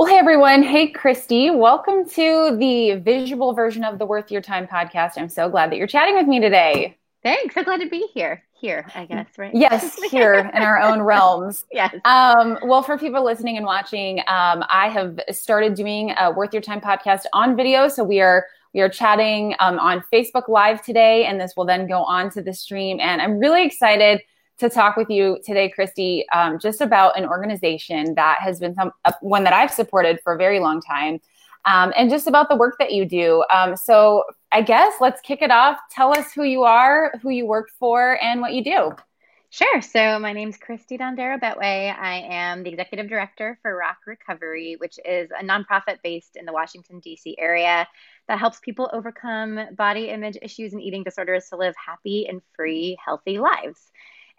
[0.00, 0.62] Well, hey everyone.
[0.62, 1.50] Hey, Christy.
[1.50, 5.18] Welcome to the visual version of the Worth Your Time podcast.
[5.18, 6.96] I'm so glad that you're chatting with me today.
[7.22, 7.54] Thanks.
[7.54, 8.42] So glad to be here.
[8.58, 9.54] Here, I guess, right?
[9.54, 11.66] Yes, here in our own realms.
[11.70, 11.94] Yes.
[12.06, 16.62] Um, well, for people listening and watching, um, I have started doing a Worth Your
[16.62, 17.86] Time podcast on video.
[17.88, 21.86] So we are we are chatting um, on Facebook Live today, and this will then
[21.86, 23.00] go on to the stream.
[23.00, 24.22] And I'm really excited
[24.60, 28.92] to talk with you today, Christy, um, just about an organization that has been some,
[29.04, 31.20] uh, one that I've supported for a very long time,
[31.64, 33.44] um, and just about the work that you do.
[33.52, 35.78] Um, so, I guess let's kick it off.
[35.90, 38.92] Tell us who you are, who you work for, and what you do.
[39.52, 39.82] Sure.
[39.82, 41.92] So my name is Christy Dondero Betway.
[41.92, 46.52] I am the executive director for Rock Recovery, which is a nonprofit based in the
[46.52, 47.34] Washington, D.C.
[47.36, 47.88] area
[48.28, 52.96] that helps people overcome body image issues and eating disorders to live happy and free,
[53.04, 53.90] healthy lives.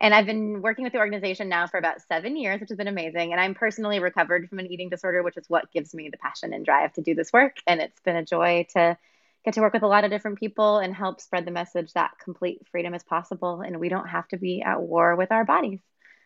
[0.02, 2.88] And I've been working with the organization now for about seven years, which has been
[2.88, 3.32] amazing.
[3.32, 6.54] And I'm personally recovered from an eating disorder, which is what gives me the passion
[6.54, 7.58] and drive to do this work.
[7.68, 8.98] And it's been a joy to
[9.46, 12.12] get to work with a lot of different people and help spread the message that
[12.24, 15.80] complete freedom is possible and we don't have to be at war with our bodies.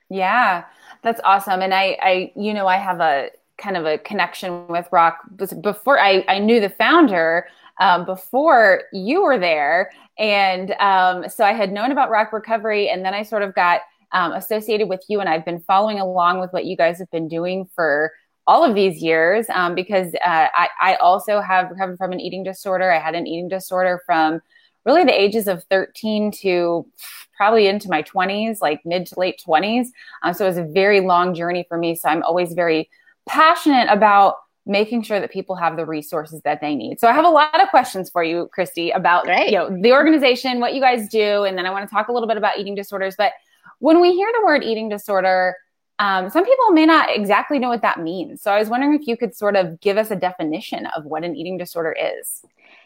[0.10, 0.64] Yeah,
[1.02, 1.62] that's awesome.
[1.62, 5.20] And I, I, you know, I have a kind of a connection with Rock
[5.62, 7.48] before I, I knew the founder
[7.80, 9.92] um, before you were there.
[10.18, 13.82] And um, so I had known about Rock Recovery, and then I sort of got
[14.12, 17.28] um, associated with you, and I've been following along with what you guys have been
[17.28, 18.12] doing for
[18.48, 22.44] all of these years um, because uh, I, I also have recovered from an eating
[22.44, 22.92] disorder.
[22.92, 24.40] I had an eating disorder from
[24.86, 26.86] really the ages of 13 to
[27.36, 29.88] probably into my 20s, like mid to late 20s.
[30.24, 31.96] Um, so it was a very long journey for me.
[31.96, 32.90] So I'm always very
[33.28, 37.00] passionate about making sure that people have the resources that they need.
[37.00, 39.52] So I have a lot of questions for you, Christy, about Great.
[39.52, 42.12] you know the organization, what you guys do, and then I want to talk a
[42.12, 43.16] little bit about eating disorders.
[43.18, 43.34] But
[43.80, 45.56] when we hear the word eating disorder,
[46.00, 48.42] um, some people may not exactly know what that means.
[48.42, 51.24] So I was wondering if you could sort of give us a definition of what
[51.24, 52.44] an eating disorder is.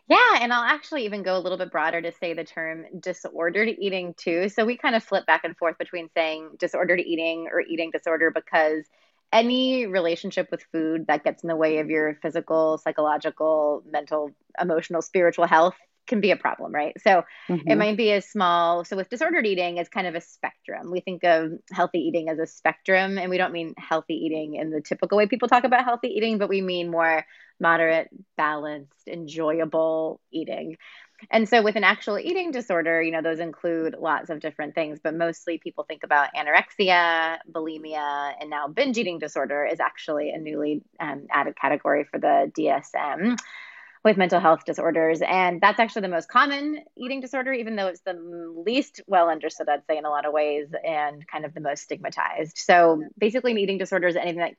[0.07, 3.69] Yeah, and I'll actually even go a little bit broader to say the term disordered
[3.79, 4.50] eating too.
[4.50, 8.31] So we kind of flip back and forth between saying disordered eating or eating disorder
[8.31, 8.85] because
[9.31, 15.01] any relationship with food that gets in the way of your physical, psychological, mental, emotional,
[15.01, 15.75] spiritual health
[16.07, 17.00] can be a problem, right?
[17.01, 17.69] So mm-hmm.
[17.69, 18.84] it might be as small.
[18.84, 20.91] So with disordered eating, it's kind of a spectrum.
[20.91, 24.72] We think of healthy eating as a spectrum, and we don't mean healthy eating in
[24.72, 27.23] the typical way people talk about healthy eating, but we mean more
[27.59, 30.78] moderate, balanced, enjoyable eating.
[31.31, 35.00] And so, with an actual eating disorder, you know, those include lots of different things,
[35.03, 40.38] but mostly people think about anorexia, bulimia, and now binge eating disorder is actually a
[40.38, 43.38] newly um, added category for the DSM
[44.03, 45.22] with mental health disorders.
[45.22, 48.13] And that's actually the most common eating disorder, even though it's the
[48.66, 51.84] least well understood, I'd say, in a lot of ways, and kind of the most
[51.84, 52.58] stigmatized.
[52.58, 54.56] So, basically, an eating disorder is anything that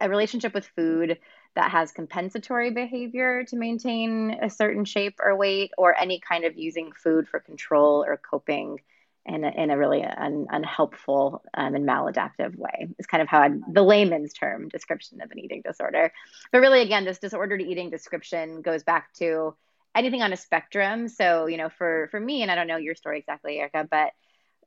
[0.00, 1.18] a relationship with food
[1.56, 6.56] that has compensatory behavior to maintain a certain shape or weight, or any kind of
[6.56, 8.78] using food for control or coping
[9.26, 12.88] in a, in a really un, unhelpful um, and maladaptive way.
[12.98, 16.12] It's kind of how I'd, the layman's term description of an eating disorder.
[16.52, 19.56] But really, again, this disordered eating description goes back to
[19.96, 21.08] anything on a spectrum.
[21.08, 24.12] So, you know, for for me, and I don't know your story exactly, Erica, but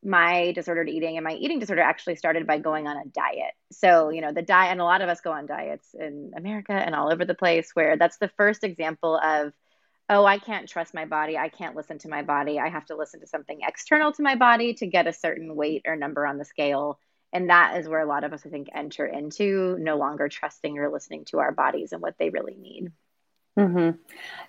[0.04, 3.54] my disordered eating and my eating disorder actually started by going on a diet.
[3.72, 6.72] So, you know, the diet, and a lot of us go on diets in America
[6.72, 9.52] and all over the place, where that's the first example of,
[10.08, 11.38] oh, I can't trust my body.
[11.38, 12.60] I can't listen to my body.
[12.60, 15.84] I have to listen to something external to my body to get a certain weight
[15.86, 16.98] or number on the scale.
[17.31, 20.80] And that is where a lot of us, I think, enter into no longer trusting
[20.80, 22.92] or listening to our bodies and what they really need.
[23.58, 23.98] Mm-hmm.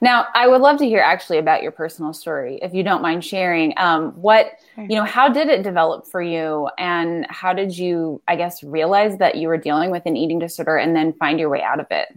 [0.00, 3.24] Now, I would love to hear actually about your personal story, if you don't mind
[3.24, 3.74] sharing.
[3.76, 8.36] Um, what, you know, how did it develop for you, and how did you, I
[8.36, 11.62] guess, realize that you were dealing with an eating disorder, and then find your way
[11.62, 12.08] out of it?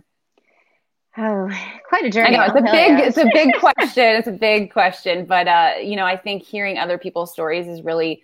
[1.18, 1.50] Oh,
[1.88, 2.36] quite a journey!
[2.36, 4.04] I know it's a big, it's a big question.
[4.04, 7.82] It's a big question, but uh, you know, I think hearing other people's stories is
[7.82, 8.24] really,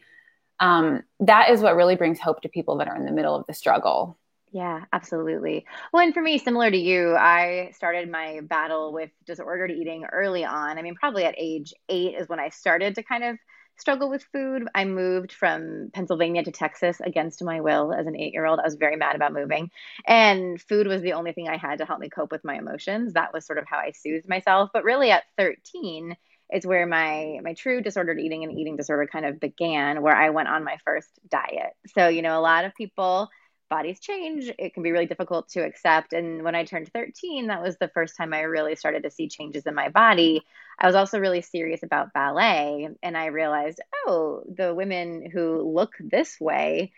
[0.60, 3.48] um, that is what really brings hope to people that are in the middle of
[3.48, 4.19] the struggle.
[4.52, 5.66] Yeah, absolutely.
[5.94, 10.44] Well, and for me, similar to you, I started my battle with disordered eating early
[10.44, 10.80] on.
[10.80, 13.38] I mean, probably at age eight is when I started to kind of
[13.78, 14.64] struggle with food.
[14.74, 18.60] I moved from Pennsylvania to Texas against my will as an eight year old.
[18.60, 19.70] I was very mad about moving,
[20.08, 23.14] and food was the only thing I had to help me cope with my emotions.
[23.14, 24.72] That was sort of how I soothed myself.
[24.74, 26.16] But really, at 13,
[26.52, 30.32] is where my my true disordered eating and eating disorder kind of began where i
[30.32, 33.30] went on my first diet so you know a lot of people
[33.70, 36.14] bodies change it can be really difficult to accept.
[36.14, 39.28] And when i turned 13 that was the first time i really started to see
[39.30, 40.42] changes in my body.
[40.78, 45.94] I was also really serious about ballet and i realized oh the women who look
[46.00, 46.92] this way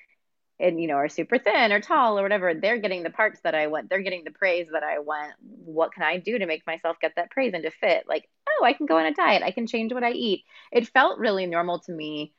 [0.59, 3.55] and you know are super thin or tall or whatever they're getting the parts that
[3.55, 3.89] i want.
[3.89, 5.33] They're getting the praise that i want.
[5.65, 8.05] What can i do to make myself get that praise and to fit?
[8.07, 9.43] Like oh i can go on a diet.
[9.43, 10.45] I can change what i eat.
[10.71, 12.33] It felt really normal to me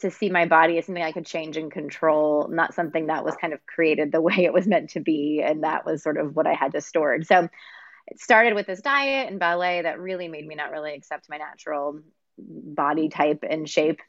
[0.00, 3.36] to see my body as something i could change and control not something that was
[3.36, 6.34] kind of created the way it was meant to be and that was sort of
[6.34, 7.48] what i had to store so
[8.06, 11.38] it started with this diet and ballet that really made me not really accept my
[11.38, 12.00] natural
[12.38, 14.00] body type and shape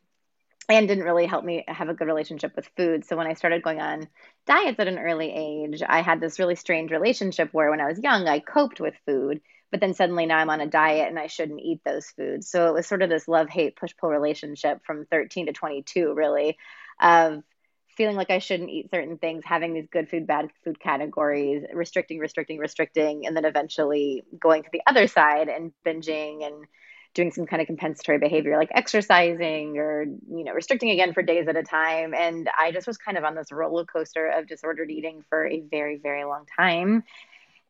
[0.67, 3.05] and didn't really help me have a good relationship with food.
[3.05, 4.07] So when I started going on
[4.47, 7.99] diets at an early age, I had this really strange relationship where when I was
[7.99, 9.41] young, I coped with food,
[9.75, 12.49] but then suddenly now I'm on a diet and I shouldn't eat those foods.
[12.49, 16.13] So it was sort of this love hate push pull relationship from 13 to 22,
[16.13, 16.57] really,
[17.01, 17.43] of
[17.97, 22.19] feeling like I shouldn't eat certain things, having these good food, bad food categories, restricting,
[22.19, 26.63] restricting, restricting, and then eventually going to the other side and binging and
[27.13, 31.47] doing some kind of compensatory behavior like exercising or you know restricting again for days
[31.47, 34.91] at a time and i just was kind of on this roller coaster of disordered
[34.91, 37.05] eating for a very very long time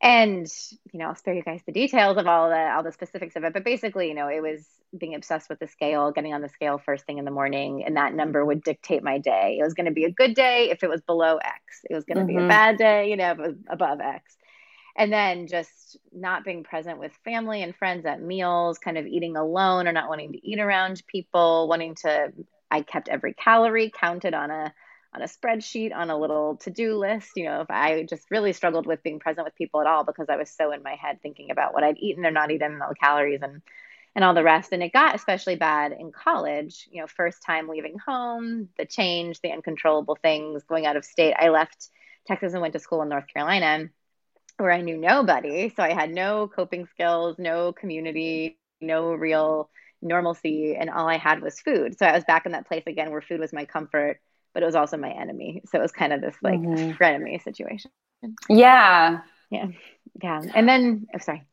[0.02, 0.46] and
[0.92, 3.44] you know i'll spare you guys the details of all the all the specifics of
[3.44, 4.64] it but basically you know it was
[4.96, 7.96] being obsessed with the scale getting on the scale first thing in the morning and
[7.96, 10.82] that number would dictate my day it was going to be a good day if
[10.82, 12.28] it was below x it was going to mm-hmm.
[12.28, 12.48] be a mm-hmm.
[12.48, 14.36] bad day you know if it was above x
[14.98, 19.36] and then just not being present with family and friends at meals kind of eating
[19.36, 22.32] alone or not wanting to eat around people wanting to
[22.70, 24.74] i kept every calorie counted on a
[25.16, 28.86] on a spreadsheet on a little to-do list you know if i just really struggled
[28.86, 31.50] with being present with people at all because i was so in my head thinking
[31.50, 33.62] about what i'd eaten or not eaten and all the calories and
[34.14, 37.68] and all the rest and it got especially bad in college you know first time
[37.68, 41.88] leaving home the change the uncontrollable things going out of state i left
[42.26, 43.88] texas and went to school in north carolina
[44.58, 45.72] where I knew nobody.
[45.74, 49.70] So I had no coping skills, no community, no real
[50.02, 50.76] normalcy.
[50.76, 51.98] And all I had was food.
[51.98, 54.20] So I was back in that place again where food was my comfort,
[54.56, 55.60] but it was also my enemy.
[55.66, 56.92] So it was kind of this like mm-hmm.
[56.92, 57.90] frenemy situation.
[58.48, 59.20] Yeah.
[59.50, 59.66] Yeah.
[60.22, 60.42] Yeah.
[60.54, 61.44] And then, oh, sorry.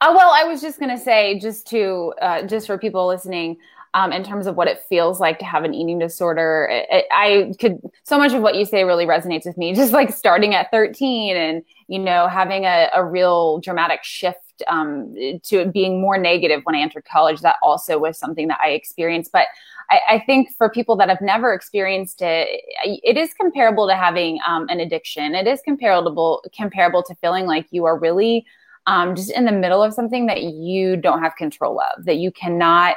[0.00, 3.58] Oh, well, I was just going to say, just to, uh, just for people listening,
[3.94, 6.68] um, in terms of what it feels like to have an eating disorder.
[6.72, 9.92] It, it, I could, so much of what you say really resonates with me, just
[9.92, 15.14] like starting at 13 and, you know, having a, a real dramatic shift um,
[15.44, 17.40] to being more negative when I entered college.
[17.40, 19.32] That also was something that I experienced.
[19.32, 19.46] But
[19.90, 24.38] I, I think for people that have never experienced it, it is comparable to having
[24.46, 25.34] um, an addiction.
[25.34, 28.46] It is comparable comparable to feeling like you are really
[28.86, 32.30] um, just in the middle of something that you don't have control of, that you
[32.30, 32.96] cannot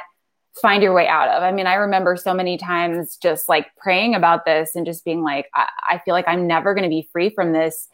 [0.60, 1.42] find your way out of.
[1.42, 5.22] I mean, I remember so many times just like praying about this and just being
[5.22, 7.88] like, I, I feel like I'm never going to be free from this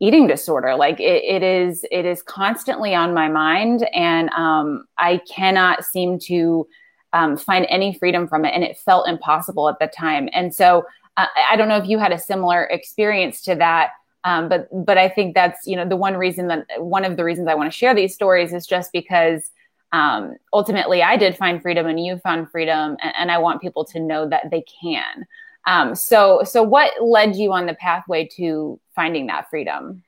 [0.00, 0.74] eating disorder.
[0.74, 6.18] Like it, it is, it is constantly on my mind, and um, I cannot seem
[6.20, 6.66] to
[7.12, 8.52] um, find any freedom from it.
[8.54, 10.28] And it felt impossible at the time.
[10.32, 10.84] And so
[11.16, 13.90] uh, I don't know if you had a similar experience to that.
[14.24, 17.24] Um, but but I think that's you know the one reason that one of the
[17.24, 19.50] reasons I want to share these stories is just because
[19.92, 23.84] um, ultimately I did find freedom and you found freedom, and, and I want people
[23.84, 25.26] to know that they can.
[25.66, 30.02] Um, so, so what led you on the pathway to finding that freedom?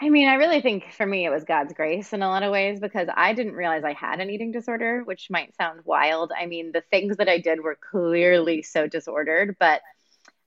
[0.00, 2.50] I mean, I really think for me it was God's grace in a lot of
[2.50, 6.32] ways because I didn't realize I had an eating disorder, which might sound wild.
[6.36, 9.82] I mean, the things that I did were clearly so disordered, but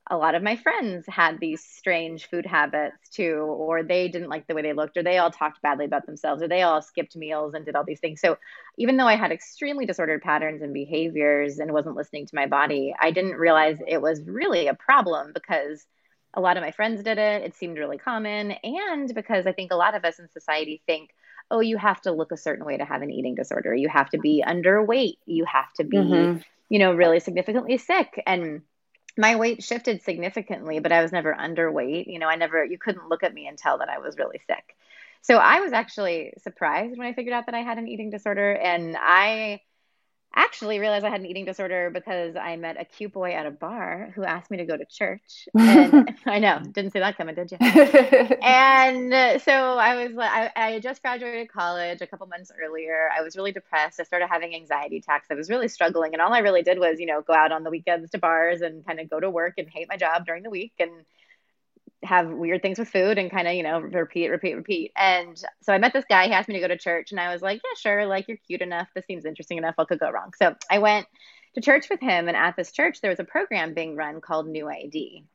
[0.10, 4.48] a lot of my friends had these strange food habits too, or they didn't like
[4.48, 7.16] the way they looked, or they all talked badly about themselves, or they all skipped
[7.16, 8.22] meals and did all these things.
[8.22, 8.38] So
[8.78, 12.96] even though I had extremely disordered patterns and behaviors and wasn't listening to my body,
[13.00, 15.86] I didn't realize it was really a problem because
[16.34, 17.44] a lot of my friends did it.
[17.44, 18.52] It seemed really common.
[18.52, 21.10] And because I think a lot of us in society think,
[21.50, 23.74] oh, you have to look a certain way to have an eating disorder.
[23.74, 25.18] You have to be underweight.
[25.26, 26.42] You have to be, mm-hmm.
[26.70, 28.22] you know, really significantly sick.
[28.28, 28.62] And
[29.18, 32.08] my weight shifted significantly, but I was never underweight.
[32.08, 34.40] You know, I never, you couldn't look at me and tell that I was really
[34.48, 34.76] sick.
[35.22, 38.54] So I was actually surprised when I figured out that I had an eating disorder.
[38.54, 39.62] And I
[40.36, 43.52] actually realized I had an eating disorder because I met a cute boy at a
[43.52, 45.48] bar who asked me to go to church.
[45.56, 47.58] And I know, didn't see that coming, did you?
[47.62, 53.10] and so I was like, I, I just graduated college a couple months earlier.
[53.18, 54.00] I was really depressed.
[54.00, 55.28] I started having anxiety attacks.
[55.32, 56.14] I was really struggling.
[56.14, 58.62] And all I really did was, you know, go out on the weekends to bars
[58.62, 60.92] and kind of go to work and hate my job during the week and
[62.04, 64.92] have weird things with food and kind of, you know, repeat, repeat, repeat.
[64.96, 66.28] And so I met this guy.
[66.28, 68.06] He asked me to go to church, and I was like, yeah, sure.
[68.06, 68.88] Like, you're cute enough.
[68.96, 69.76] This seems interesting enough.
[69.76, 70.34] What could go wrong?
[70.38, 71.08] So I went
[71.56, 72.28] to church with him.
[72.28, 75.26] And at this church, there was a program being run called New ID.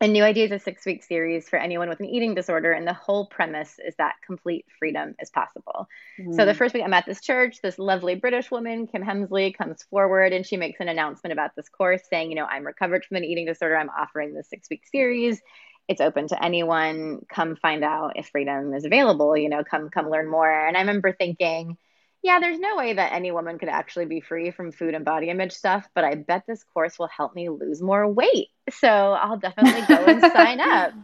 [0.00, 2.72] And New ID is a six week series for anyone with an eating disorder.
[2.72, 5.86] And the whole premise is that complete freedom is possible.
[6.20, 6.34] Mm.
[6.34, 6.56] So the mm.
[6.56, 10.44] first week I'm at this church, this lovely British woman, Kim Hemsley, comes forward and
[10.44, 13.46] she makes an announcement about this course saying, you know, I'm recovered from an eating
[13.46, 13.76] disorder.
[13.76, 15.40] I'm offering this six week series.
[15.88, 17.24] It's open to anyone.
[17.28, 20.50] Come find out if freedom is available, you know, come come learn more.
[20.50, 21.76] And I remember thinking,
[22.22, 25.28] yeah, there's no way that any woman could actually be free from food and body
[25.28, 28.48] image stuff, but I bet this course will help me lose more weight.
[28.70, 30.94] So I'll definitely go and sign up.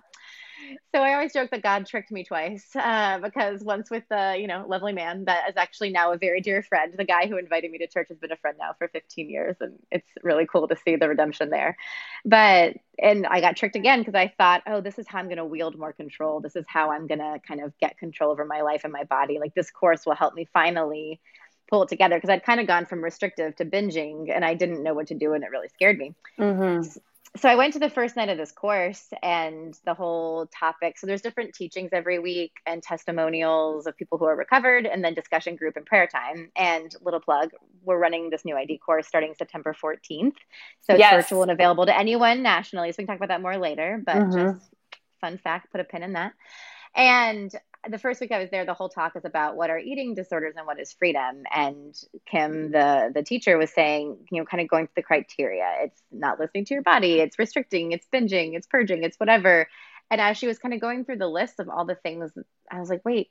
[0.94, 4.46] So I always joke that God tricked me twice uh, because once with the you
[4.46, 6.94] know lovely man that is actually now a very dear friend.
[6.96, 9.56] The guy who invited me to church has been a friend now for 15 years,
[9.60, 11.76] and it's really cool to see the redemption there.
[12.24, 15.38] But and I got tricked again because I thought, oh, this is how I'm going
[15.38, 16.40] to wield more control.
[16.40, 19.04] This is how I'm going to kind of get control over my life and my
[19.04, 19.38] body.
[19.38, 21.20] Like this course will help me finally
[21.68, 24.82] pull it together because I'd kind of gone from restrictive to binging and I didn't
[24.82, 26.14] know what to do and it really scared me.
[26.38, 26.98] Mm-hmm
[27.36, 30.98] so I went to the first night of this course and the whole topic.
[30.98, 35.14] So there's different teachings every week and testimonials of people who are recovered and then
[35.14, 36.50] discussion group and prayer time.
[36.56, 37.50] And little plug,
[37.84, 40.34] we're running this new ID course starting September 14th.
[40.80, 41.14] So it's yes.
[41.14, 42.90] virtual and available to anyone nationally.
[42.90, 44.56] So we can talk about that more later, but mm-hmm.
[44.56, 44.68] just
[45.20, 46.32] fun fact, put a pin in that.
[46.96, 47.52] And
[47.88, 50.54] the first week I was there, the whole talk is about what are eating disorders
[50.56, 51.44] and what is freedom.
[51.50, 51.94] And
[52.30, 55.66] Kim, the the teacher, was saying, you know, kind of going through the criteria.
[55.82, 57.20] It's not listening to your body.
[57.20, 57.92] It's restricting.
[57.92, 58.54] It's binging.
[58.54, 59.02] It's purging.
[59.02, 59.68] It's whatever.
[60.10, 62.32] And as she was kind of going through the list of all the things,
[62.70, 63.30] I was like, wait,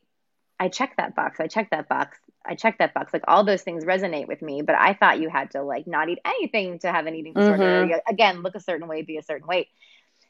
[0.59, 1.39] I checked that box.
[1.39, 2.17] I checked that box.
[2.45, 3.13] I checked that box.
[3.13, 6.09] Like all those things resonate with me, but I thought you had to like not
[6.09, 7.85] eat anything to have an eating disorder.
[7.85, 8.11] Mm-hmm.
[8.11, 9.67] Again, look a certain way, be a certain weight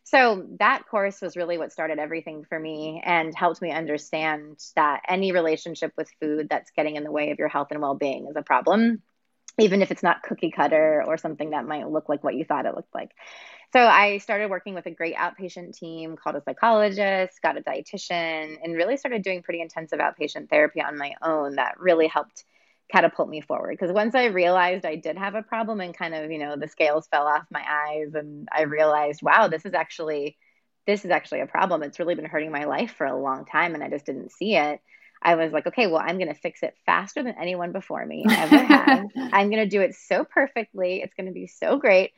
[0.09, 5.01] so that course was really what started everything for me and helped me understand that
[5.07, 8.35] any relationship with food that's getting in the way of your health and well-being is
[8.35, 9.01] a problem
[9.59, 12.65] even if it's not cookie cutter or something that might look like what you thought
[12.65, 13.11] it looked like.
[13.71, 18.57] So i started working with a great outpatient team called a psychologist got a dietitian
[18.63, 22.45] and really started doing pretty intensive outpatient therapy on my own that really helped
[22.91, 23.77] catapult me forward.
[23.79, 26.67] Because once i realized i did have a problem and kind of you know the
[26.67, 30.37] scales fell off my eyes and i realized wow this is actually
[30.87, 31.83] this is actually a problem.
[31.83, 34.55] It's really been hurting my life for a long time and i just didn't see
[34.55, 34.79] it
[35.21, 38.25] I was like, okay, well, I'm going to fix it faster than anyone before me
[38.29, 39.05] ever has.
[39.33, 41.01] I'm going to do it so perfectly.
[41.01, 42.13] It's going to be so great.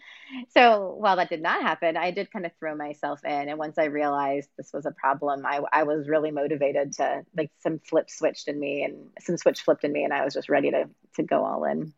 [0.49, 3.49] So while that did not happen, I did kind of throw myself in.
[3.49, 7.51] And once I realized this was a problem, I, I was really motivated to like
[7.59, 10.03] some flip switched in me and some switch flipped in me.
[10.03, 11.93] And I was just ready to, to go all in.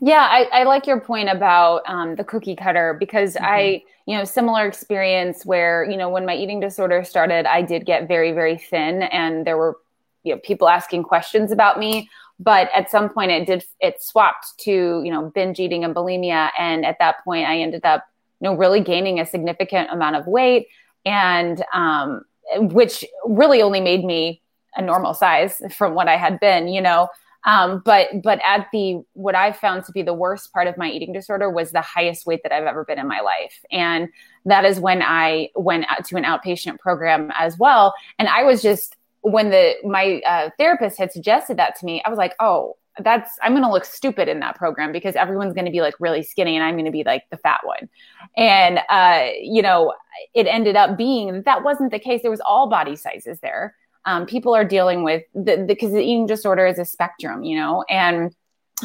[0.00, 3.44] Yeah, I, I, like your point about um, the cookie cutter because mm-hmm.
[3.44, 7.84] I, you know, similar experience where, you know, when my eating disorder started, I did
[7.84, 9.76] get very, very thin and there were
[10.26, 14.58] you know people asking questions about me but at some point it did it swapped
[14.58, 16.50] to you know binge eating and bulimia.
[16.58, 18.04] And at that point i ended up
[18.40, 20.66] you know really gaining a significant amount of weight
[21.04, 22.22] and um,
[22.58, 24.42] which really only made me
[24.74, 27.08] a normal size from what i had been you know?
[27.46, 30.90] Um, but but at the what I found to be the worst part of my
[30.90, 34.08] eating disorder was the highest weight that I've ever been in my life, and
[34.46, 38.95] that is when I went to an outpatient program as well, and I was just
[39.30, 43.38] when the my uh, therapist had suggested that to me, I was like, oh, that's
[43.42, 46.22] I'm going to look stupid in that program because everyone's going to be like really
[46.22, 47.88] skinny and I'm going to be like the fat one.
[48.36, 49.94] And uh, you know,
[50.34, 52.22] it ended up being that wasn't the case.
[52.22, 53.74] There was all body sizes there.
[54.04, 57.56] Um, people are dealing with the because the, the eating disorder is a spectrum, you
[57.56, 58.34] know, and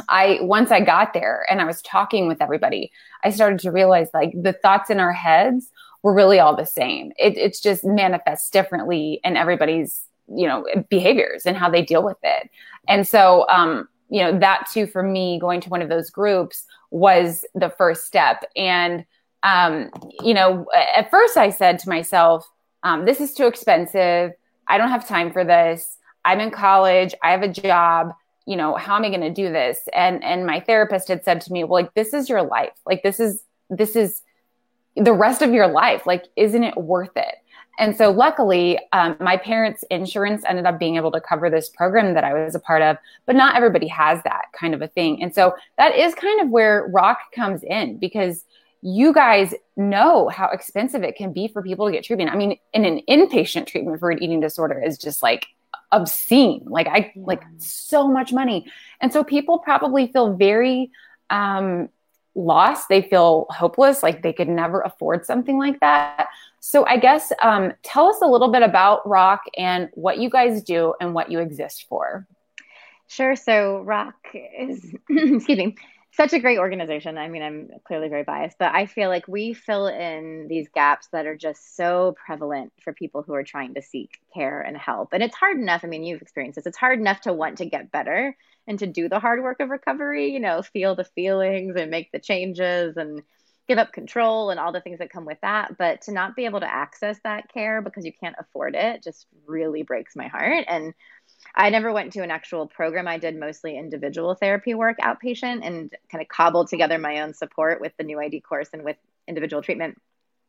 [0.09, 2.91] I once I got there and I was talking with everybody,
[3.23, 5.69] I started to realize like the thoughts in our heads
[6.01, 7.11] were really all the same.
[7.19, 12.17] It, it's just manifests differently in everybody's you know behaviors and how they deal with
[12.23, 12.49] it.
[12.87, 16.65] And so um you know that too for me going to one of those groups
[16.89, 18.43] was the first step.
[18.55, 19.05] And
[19.43, 19.89] um
[20.21, 22.47] you know at first i said to myself
[22.83, 24.31] um, this is too expensive.
[24.67, 25.97] I don't have time for this.
[26.25, 27.13] I'm in college.
[27.23, 28.13] I have a job.
[28.45, 29.87] You know how am i going to do this?
[29.93, 32.73] And and my therapist had said to me well like this is your life.
[32.85, 34.21] Like this is this is
[34.95, 36.05] the rest of your life.
[36.05, 37.35] Like isn't it worth it
[37.79, 42.13] and so, luckily, um, my parents' insurance ended up being able to cover this program
[42.13, 45.21] that I was a part of, but not everybody has that kind of a thing.
[45.23, 48.45] And so, that is kind of where Rock comes in because
[48.81, 52.31] you guys know how expensive it can be for people to get treatment.
[52.31, 55.47] I mean, in an inpatient treatment for an eating disorder is just like
[55.91, 56.63] obscene.
[56.65, 58.65] Like I like so much money.
[58.99, 60.91] And so people probably feel very
[61.29, 61.89] um
[62.33, 62.87] lost.
[62.89, 66.27] They feel hopeless, like they could never afford something like that.
[66.63, 70.61] So, I guess um, tell us a little bit about Rock and what you guys
[70.61, 72.27] do and what you exist for.
[73.07, 73.35] Sure.
[73.35, 75.75] So, Rock is, excuse me,
[76.13, 77.17] such a great organization.
[77.17, 81.07] I mean, I'm clearly very biased, but I feel like we fill in these gaps
[81.13, 85.13] that are just so prevalent for people who are trying to seek care and help.
[85.13, 85.83] And it's hard enough.
[85.83, 86.67] I mean, you've experienced this.
[86.67, 88.37] It's hard enough to want to get better
[88.67, 92.11] and to do the hard work of recovery, you know, feel the feelings and make
[92.11, 93.23] the changes and
[93.71, 95.77] give up control and all the things that come with that.
[95.77, 99.27] But to not be able to access that care because you can't afford it just
[99.47, 100.65] really breaks my heart.
[100.67, 100.93] And
[101.55, 103.07] I never went to an actual program.
[103.07, 107.79] I did mostly individual therapy work outpatient and kind of cobbled together my own support
[107.79, 109.97] with the new ID course and with individual treatment.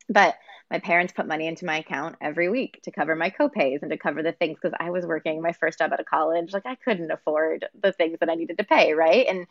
[0.09, 0.35] But
[0.69, 3.97] my parents put money into my account every week to cover my copays and to
[3.99, 6.53] cover the things because I was working my first job out of college.
[6.53, 9.27] Like I couldn't afford the things that I needed to pay, right?
[9.29, 9.47] And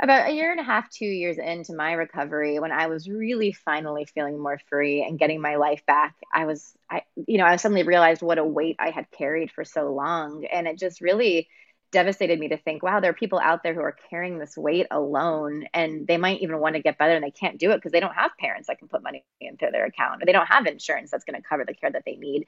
[0.00, 3.52] about a year and a half, two years into my recovery, when I was really
[3.52, 7.56] finally feeling more free and getting my life back, I was, I, you know, I
[7.56, 10.44] suddenly realized what a weight I had carried for so long.
[10.44, 11.48] And it just really
[11.90, 14.86] devastated me to think, wow, there are people out there who are carrying this weight
[14.90, 17.92] alone and they might even want to get better and they can't do it because
[17.92, 20.66] they don't have parents that can put money into their account or they don't have
[20.66, 22.46] insurance that's going to cover the care that they need.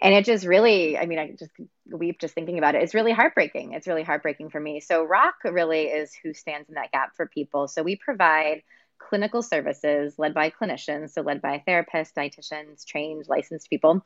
[0.00, 1.52] And it just really, I mean, I just
[1.90, 2.82] weep just thinking about it.
[2.82, 3.72] It's really heartbreaking.
[3.72, 4.80] It's really heartbreaking for me.
[4.80, 7.66] So, Rock really is who stands in that gap for people.
[7.66, 8.62] So, we provide
[8.98, 14.02] clinical services led by clinicians, so led by therapists, dietitians, trained, licensed people,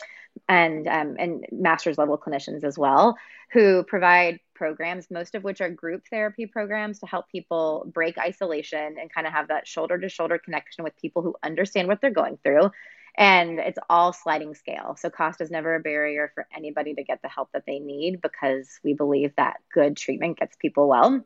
[0.49, 3.16] and um, and master's level clinicians as well,
[3.52, 8.97] who provide programs, most of which are group therapy programs to help people break isolation
[9.00, 12.11] and kind of have that shoulder to shoulder connection with people who understand what they're
[12.11, 12.70] going through.
[13.16, 14.97] And it's all sliding scale.
[14.99, 18.20] So, cost is never a barrier for anybody to get the help that they need
[18.20, 21.25] because we believe that good treatment gets people well.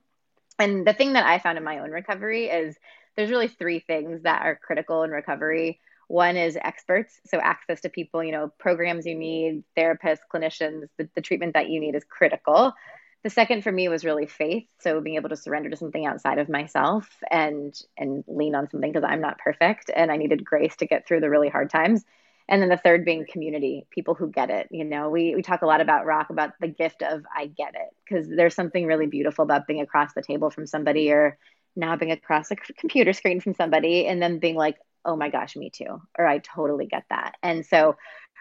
[0.59, 2.77] And the thing that I found in my own recovery is
[3.17, 5.81] there's really three things that are critical in recovery.
[6.09, 11.09] One is experts, so access to people, you know, programs you need, therapists, clinicians, the,
[11.15, 12.75] the treatment that you need is critical.
[13.23, 16.39] The second for me was really faith, so being able to surrender to something outside
[16.39, 20.77] of myself and and lean on something because I'm not perfect and I needed grace
[20.77, 22.05] to get through the really hard times.
[22.47, 24.69] And then the third being community, people who get it.
[24.71, 27.75] You know, we we talk a lot about rock about the gift of I get
[27.75, 31.39] it because there's something really beautiful about being across the table from somebody or
[31.77, 35.71] nabbing across a computer screen from somebody and then being like, oh my gosh, me
[35.71, 37.35] too, or I totally get that.
[37.43, 37.97] And so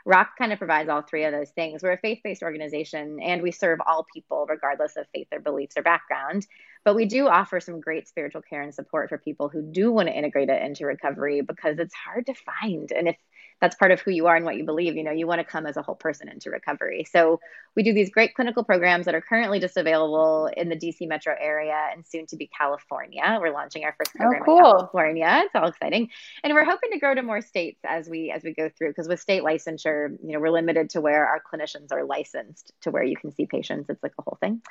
[0.06, 1.82] Rock kind of provides all three of those things.
[1.82, 5.78] We're a faith based organization and we serve all people, regardless of faith or beliefs
[5.78, 6.46] or background.
[6.84, 10.10] But we do offer some great spiritual care and support for people who do want
[10.10, 12.91] to integrate it into recovery because it's hard to find.
[12.91, 13.15] And if
[13.62, 14.96] that's part of who you are and what you believe.
[14.96, 17.06] You know, you want to come as a whole person into recovery.
[17.10, 17.39] So
[17.76, 21.36] we do these great clinical programs that are currently just available in the DC metro
[21.39, 23.38] area and soon to be California.
[23.42, 24.58] We're launching our first oh, program oh, cool.
[24.58, 25.42] in California.
[25.46, 26.10] It's all exciting.
[26.44, 29.08] And we're hoping to grow to more states as we as we go through because
[29.08, 33.04] with state licensure, you know, we're limited to where our clinicians are licensed to where
[33.04, 33.89] you can see patients.
[33.89, 34.62] It's like a whole thing.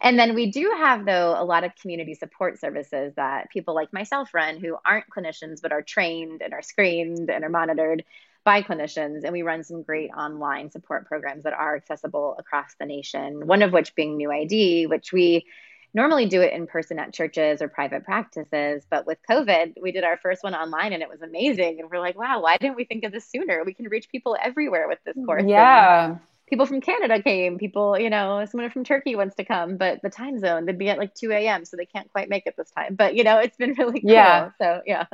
[0.00, 3.92] And then we do have though a lot of community support services that people like
[3.92, 8.04] myself run who aren't clinicians but are trained and are screened and are monitored
[8.44, 12.86] by clinicians, and we run some great online support programs that are accessible across the
[12.86, 13.46] nation.
[13.46, 15.46] One of which being New ID, which we
[15.92, 18.86] normally do it in person at churches or private practices.
[18.88, 21.80] But with COVID, we did our first one online and it was amazing.
[21.80, 23.64] And we're like, wow, why didn't we think of this sooner?
[23.64, 25.44] We can reach people everywhere with this course.
[25.46, 26.04] Yeah.
[26.04, 30.00] And people from Canada came, people, you know, someone from Turkey wants to come, but
[30.02, 31.64] the time zone, they'd be at like 2 a.m.
[31.64, 32.94] So they can't quite make it this time.
[32.94, 34.10] But, you know, it's been really cool.
[34.10, 34.50] Yeah.
[34.58, 35.06] So, yeah.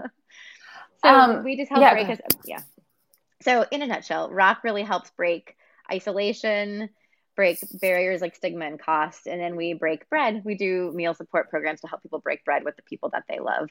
[1.02, 1.92] So um, we just help yeah.
[1.92, 2.18] break us.
[2.44, 2.60] Yeah.
[3.42, 5.56] So, in a nutshell, rock really helps break
[5.90, 6.90] isolation,
[7.36, 10.42] break barriers like stigma and cost, and then we break bread.
[10.44, 13.38] We do meal support programs to help people break bread with the people that they
[13.38, 13.68] love.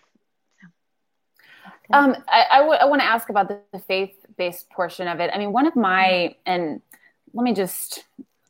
[1.91, 5.31] Um, I, I, w- I want to ask about the, the faith-based portion of it.
[5.33, 6.81] I mean, one of my and
[7.33, 8.03] let me just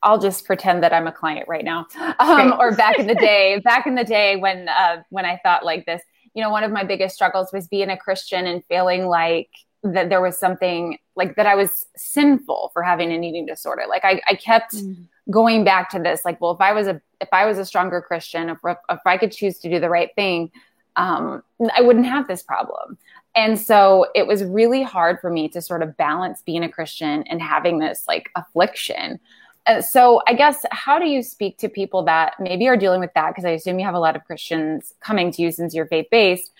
[0.03, 1.87] I'll just pretend that I'm a client right now,
[2.19, 5.65] um, or back in the day, back in the day when uh, when I thought
[5.65, 6.01] like this.
[6.33, 9.49] You know, one of my biggest struggles was being a Christian and feeling like
[9.93, 13.83] that there was something like that I was sinful for having an eating disorder.
[13.87, 15.05] Like I, I kept mm.
[15.29, 18.01] going back to this, like, well, if I was a if I was a stronger
[18.01, 20.51] Christian, if if I could choose to do the right thing,
[20.95, 21.43] um,
[21.75, 22.97] I wouldn't have this problem.
[23.35, 27.23] And so it was really hard for me to sort of balance being a Christian
[27.23, 29.19] and having this like affliction.
[29.67, 33.13] Uh, so I guess how do you speak to people that maybe are dealing with
[33.15, 33.31] that?
[33.31, 36.07] Because I assume you have a lot of Christians coming to you since you're faith
[36.11, 36.51] based.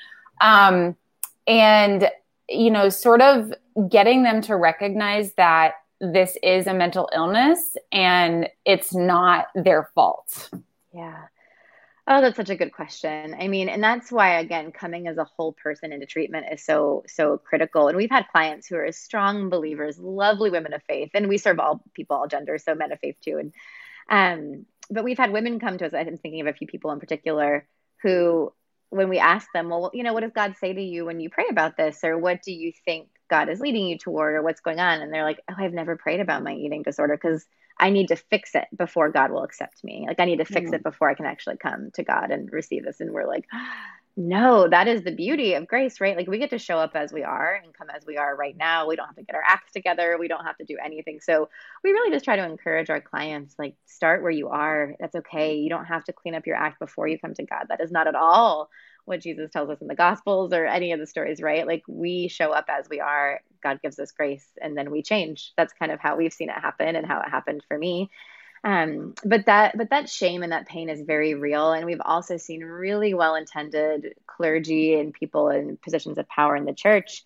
[0.42, 0.96] Um,
[1.48, 2.10] and
[2.50, 3.54] you know, sort of
[3.90, 10.50] getting them to recognize that this is a mental illness and it's not their fault.
[10.94, 11.24] Yeah.
[12.08, 13.36] Oh, that's such a good question.
[13.40, 17.04] I mean, and that's why again, coming as a whole person into treatment is so
[17.08, 17.88] so critical.
[17.88, 21.60] And we've had clients who are strong believers, lovely women of faith, and we serve
[21.60, 23.40] all people, all genders, so men of faith too.
[23.40, 23.54] And
[24.08, 25.94] um, but we've had women come to us.
[25.96, 27.68] I'm thinking of a few people in particular
[28.04, 28.54] who,
[28.96, 31.30] when we ask them, well, you know, what does God say to you when you
[31.30, 34.62] pray about this, or what do you think God is leading you toward, or what's
[34.62, 35.02] going on?
[35.02, 37.46] And they're like, oh, I've never prayed about my eating disorder because
[37.78, 40.06] I need to fix it before God will accept me.
[40.08, 40.76] Like I need to fix mm-hmm.
[40.76, 43.02] it before I can actually come to God and receive this.
[43.02, 43.46] And we're like,
[44.18, 46.16] no, that is the beauty of grace, right?
[46.16, 48.56] Like we get to show up as we are and come as we are right
[48.56, 48.88] now.
[48.88, 50.16] We don't have to get our acts together.
[50.18, 51.20] We don't have to do anything.
[51.20, 51.50] So
[51.84, 54.96] we really just try to encourage our clients like start where you are.
[55.02, 55.56] That's okay.
[55.58, 57.66] You don't have to clean up your act before you come to God.
[57.68, 58.70] That is not at all
[59.04, 61.68] what Jesus tells us in the Gospels or any of the stories, right?
[61.68, 65.52] Like we show up as we are, God gives us grace, and then we change.
[65.58, 68.10] That's kind of how we've seen it happen and how it happened for me.
[68.66, 72.38] Um, but that but that shame and that pain is very real, and we've also
[72.38, 77.24] seen really well-intended clergy and people in positions of power in the church.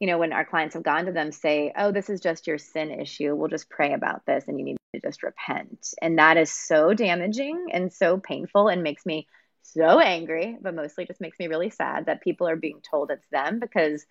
[0.00, 2.58] You know, when our clients have gone to them, say, "Oh, this is just your
[2.58, 3.34] sin issue.
[3.34, 6.92] We'll just pray about this, and you need to just repent." And that is so
[6.92, 9.26] damaging and so painful, and makes me
[9.62, 13.26] so angry, but mostly just makes me really sad that people are being told it's
[13.28, 14.04] them because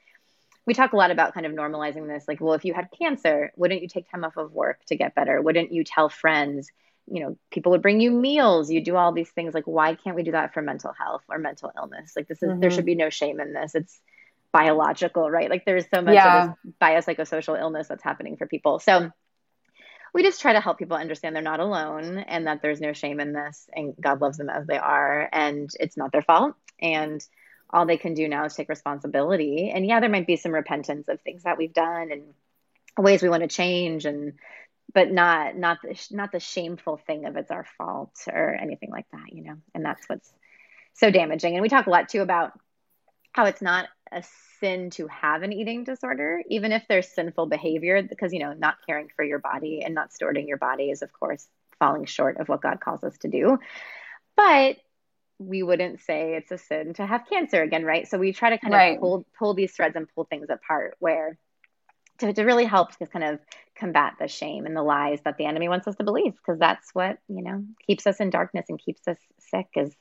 [0.65, 3.51] we talk a lot about kind of normalizing this like well if you had cancer
[3.55, 5.41] wouldn't you take time off of work to get better?
[5.41, 6.71] Wouldn't you tell friends
[7.07, 10.15] you know people would bring you meals you do all these things like why can't
[10.15, 12.13] we do that for mental health or mental illness?
[12.15, 12.59] Like this is mm-hmm.
[12.59, 13.75] there should be no shame in this.
[13.75, 13.99] It's
[14.51, 15.49] biological right?
[15.49, 16.43] Like there's so much yeah.
[16.43, 18.79] of this biopsychosocial illness that's happening for people.
[18.79, 19.11] So
[20.13, 23.19] we just try to help people understand they're not alone and that there's no shame
[23.19, 26.55] in this and God loves them as they are and it's not their fault.
[26.81, 27.25] And
[27.73, 31.07] all they can do now is take responsibility and yeah there might be some repentance
[31.07, 32.23] of things that we've done and
[32.97, 34.33] ways we want to change and
[34.93, 39.05] but not not the not the shameful thing of it's our fault or anything like
[39.11, 40.31] that you know and that's what's
[40.93, 42.51] so damaging and we talk a lot too about
[43.33, 44.23] how it's not a
[44.59, 48.75] sin to have an eating disorder, even if there's sinful behavior, because, you know, not
[48.85, 51.47] caring for your body and not stewarding your body is, of course,
[51.79, 53.57] falling short of what God calls us to do.
[54.35, 54.77] But
[55.41, 58.07] we wouldn't say it's a sin to have cancer again, right?
[58.07, 58.93] So we try to kind right.
[58.95, 61.37] of pull pull these threads and pull things apart where
[62.19, 63.39] to, to really help to kind of
[63.75, 66.93] combat the shame and the lies that the enemy wants us to believe because that's
[66.93, 69.91] what you know keeps us in darkness and keeps us sick is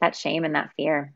[0.00, 1.12] that shame and that fear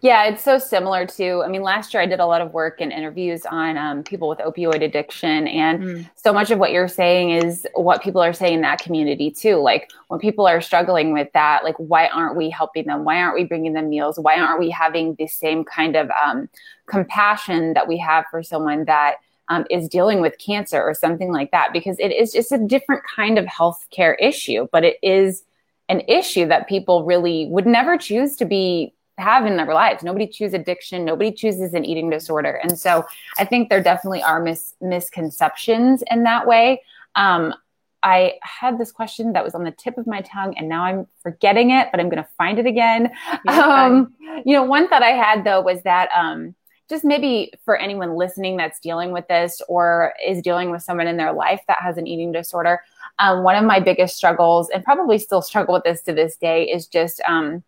[0.00, 1.42] yeah, it's so similar to.
[1.44, 4.28] I mean, last year I did a lot of work and interviews on um, people
[4.28, 6.10] with opioid addiction, and mm.
[6.16, 9.56] so much of what you're saying is what people are saying in that community too.
[9.56, 13.04] Like when people are struggling with that, like why aren't we helping them?
[13.04, 14.18] Why aren't we bringing them meals?
[14.18, 16.48] Why aren't we having the same kind of um,
[16.86, 19.16] compassion that we have for someone that
[19.48, 21.72] um, is dealing with cancer or something like that?
[21.72, 25.44] Because it is just a different kind of healthcare issue, but it is
[25.88, 30.02] an issue that people really would never choose to be have in their lives.
[30.02, 31.04] Nobody chooses addiction.
[31.04, 32.60] Nobody chooses an eating disorder.
[32.62, 33.04] And so
[33.38, 36.82] I think there definitely are mis- misconceptions in that way.
[37.14, 37.54] Um,
[38.02, 41.06] I had this question that was on the tip of my tongue and now I'm
[41.22, 43.10] forgetting it, but I'm going to find it again.
[43.48, 44.12] Um,
[44.44, 46.54] you know, one thought I had though was that, um,
[46.90, 51.16] just maybe for anyone listening that's dealing with this or is dealing with someone in
[51.16, 52.82] their life that has an eating disorder,
[53.18, 56.64] um, one of my biggest struggles, and probably still struggle with this to this day,
[56.64, 57.64] is just um,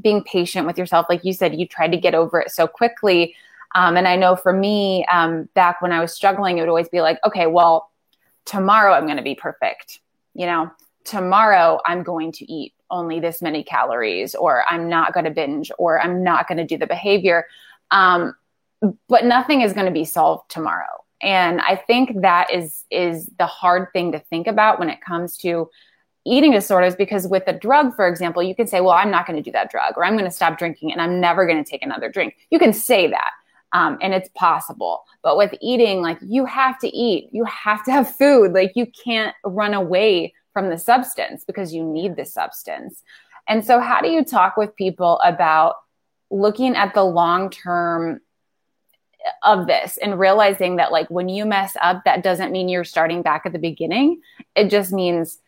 [0.00, 1.06] being patient with yourself.
[1.08, 3.34] Like you said, you tried to get over it so quickly.
[3.74, 6.88] Um, and I know for me, um, back when I was struggling, it would always
[6.88, 7.90] be like, okay, well,
[8.44, 10.00] tomorrow I'm going to be perfect.
[10.34, 10.70] You know,
[11.04, 15.70] tomorrow I'm going to eat only this many calories, or I'm not going to binge,
[15.78, 17.46] or I'm not going to do the behavior.
[17.90, 18.34] Um,
[19.08, 21.04] but nothing is going to be solved tomorrow.
[21.20, 25.36] And I think that is is the hard thing to think about when it comes
[25.38, 25.68] to
[26.24, 29.36] eating disorders because with a drug, for example, you can say, well, I'm not going
[29.36, 31.68] to do that drug or I'm going to stop drinking and I'm never going to
[31.68, 32.36] take another drink.
[32.50, 33.30] You can say that.
[33.72, 35.04] Um, and it's possible.
[35.22, 38.52] But with eating, like you have to eat, you have to have food.
[38.52, 43.02] Like you can't run away from the substance because you need the substance.
[43.46, 45.76] And so, how do you talk with people about
[46.30, 48.20] looking at the long term
[49.42, 53.22] of this and realizing that, like, when you mess up, that doesn't mean you're starting
[53.22, 54.20] back at the beginning.
[54.54, 55.38] It just means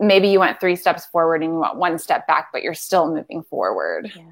[0.00, 3.12] maybe you went three steps forward and you went one step back, but you're still
[3.12, 4.10] moving forward.
[4.14, 4.22] Yeah.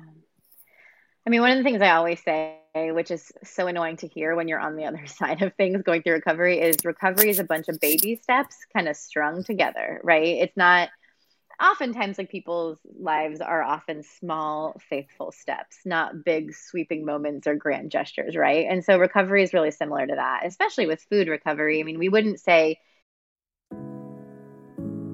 [1.27, 4.37] I mean, one of the things I always say, which is so annoying to hear
[4.37, 7.45] when you're on the other side of things going through recovery, is recovery is a
[7.45, 10.39] bunch of baby steps kind of strung together, right?
[10.39, 10.91] It's not
[11.61, 17.91] oftentimes like people's lives are often small, faithful steps, not big sweeping moments or grand
[17.91, 18.67] gestures, right?
[18.69, 21.81] And so recovery is really similar to that, especially with food recovery.
[21.81, 22.79] I mean, we wouldn't say,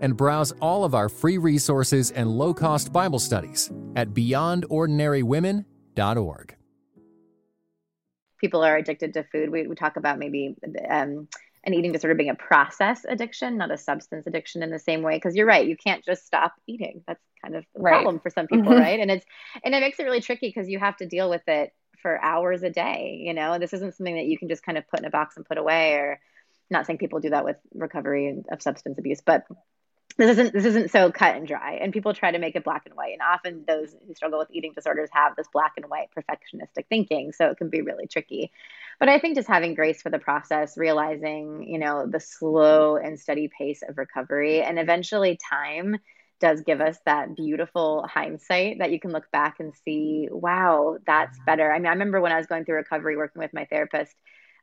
[0.00, 6.56] and browse all of our free resources and low cost Bible studies at beyondordinarywomen.org.
[8.40, 9.50] People are addicted to food.
[9.50, 10.54] We, we talk about maybe
[10.88, 11.26] um,
[11.64, 15.16] an eating disorder being a process addiction, not a substance addiction in the same way.
[15.16, 17.02] Because you're right, you can't just stop eating.
[17.06, 17.92] That's kind of the right.
[17.92, 18.82] problem for some people, mm-hmm.
[18.82, 19.00] right?
[19.00, 19.26] And it's
[19.64, 22.62] and it makes it really tricky because you have to deal with it for hours
[22.62, 23.20] a day.
[23.24, 25.36] You know, this isn't something that you can just kind of put in a box
[25.36, 25.94] and put away.
[25.94, 26.20] Or
[26.70, 29.44] not saying people do that with recovery of substance abuse, but
[30.16, 31.78] this isn't this isn't so cut and dry.
[31.80, 33.12] And people try to make it black and white.
[33.12, 37.32] And often those who struggle with eating disorders have this black and white perfectionistic thinking.
[37.32, 38.50] So it can be really tricky.
[38.98, 43.20] But i think just having grace for the process realizing you know the slow and
[43.20, 45.98] steady pace of recovery and eventually time
[46.38, 51.36] does give us that beautiful hindsight that you can look back and see wow that's
[51.36, 51.44] mm-hmm.
[51.44, 51.70] better.
[51.70, 54.14] I mean i remember when i was going through recovery working with my therapist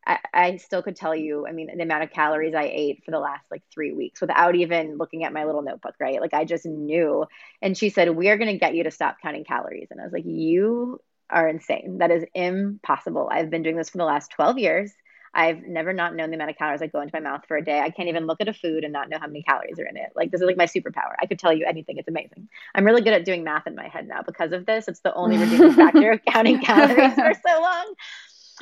[0.05, 3.11] I, I, still could tell you, I mean, the amount of calories I ate for
[3.11, 6.19] the last like three weeks without even looking at my little notebook, right?
[6.19, 7.25] Like I just knew.
[7.61, 9.87] And she said, We are going to get you to stop counting calories.
[9.91, 11.99] And I was like, You are insane.
[11.99, 13.29] That is impossible.
[13.31, 14.91] I've been doing this for the last 12 years.
[15.35, 17.63] I've never not known the amount of calories that go into my mouth for a
[17.63, 17.79] day.
[17.79, 19.97] I can't even look at a food and not know how many calories are in
[19.97, 20.11] it.
[20.15, 21.15] Like this is like my superpower.
[21.19, 21.97] I could tell you anything.
[21.97, 22.49] It's amazing.
[22.75, 24.87] I'm really good at doing math in my head now because of this.
[24.87, 27.95] It's the only redeeming factor of counting calories for so long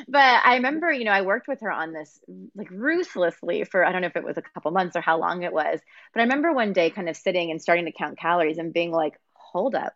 [0.08, 2.20] but I remember, you know, I worked with her on this
[2.56, 5.44] like ruthlessly for I don't know if it was a couple months or how long
[5.44, 5.80] it was,
[6.14, 8.92] but I remember one day kind of sitting and starting to count calories and being
[8.92, 9.94] like, hold up,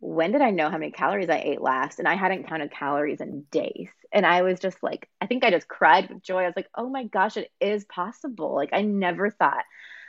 [0.00, 1.98] when did I know how many calories I ate last?
[1.98, 3.88] And I hadn't counted calories in days.
[4.12, 6.42] And I was just like, I think I just cried with joy.
[6.42, 8.54] I was like, oh my gosh, it is possible.
[8.54, 9.64] Like, I never thought,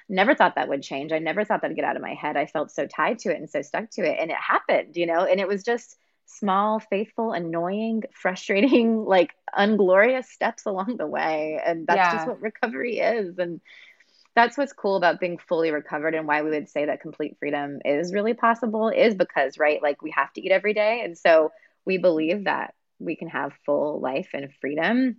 [0.09, 1.11] never thought that would change.
[1.11, 2.37] I never thought that'd get out of my head.
[2.37, 4.17] I felt so tied to it and so stuck to it.
[4.19, 10.29] And it happened, you know, and it was just, small, faithful, annoying, frustrating, like unglorious
[10.29, 11.59] steps along the way.
[11.63, 12.13] And that's yeah.
[12.13, 13.37] just what recovery is.
[13.37, 13.61] And
[14.35, 17.79] that's what's cool about being fully recovered and why we would say that complete freedom
[17.85, 21.01] is really possible is because, right, like we have to eat every day.
[21.03, 21.51] And so
[21.85, 25.17] we believe that we can have full life and freedom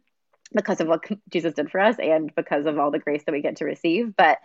[0.52, 3.42] because of what Jesus did for us and because of all the grace that we
[3.42, 4.16] get to receive.
[4.16, 4.38] But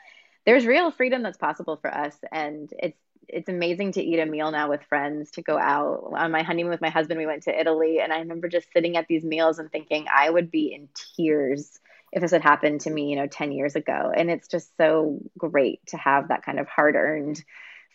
[0.45, 2.15] there's real freedom that's possible for us.
[2.31, 2.99] And it's
[3.33, 6.11] it's amazing to eat a meal now with friends to go out.
[6.15, 8.97] On my honeymoon with my husband we went to italy and i remember just sitting
[8.97, 11.79] at these meals and thinking i would be in tears
[12.11, 14.11] if this had happened to me you know 10 years ago.
[14.15, 17.43] And it's just so great to have that kind of hard earned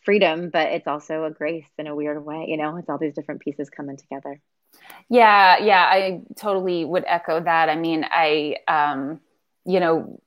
[0.05, 3.15] freedom but it's also a grace in a weird way you know it's all these
[3.15, 4.41] different pieces coming together.
[5.09, 7.69] Yeah yeah i totally would echo that.
[7.69, 9.21] I mean i um
[9.67, 10.21] you know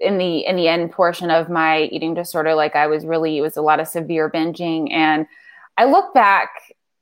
[0.00, 3.42] in the in the end portion of my eating disorder like i was really it
[3.42, 4.92] was a lot of severe binging.
[4.92, 5.26] And
[5.76, 6.50] i look back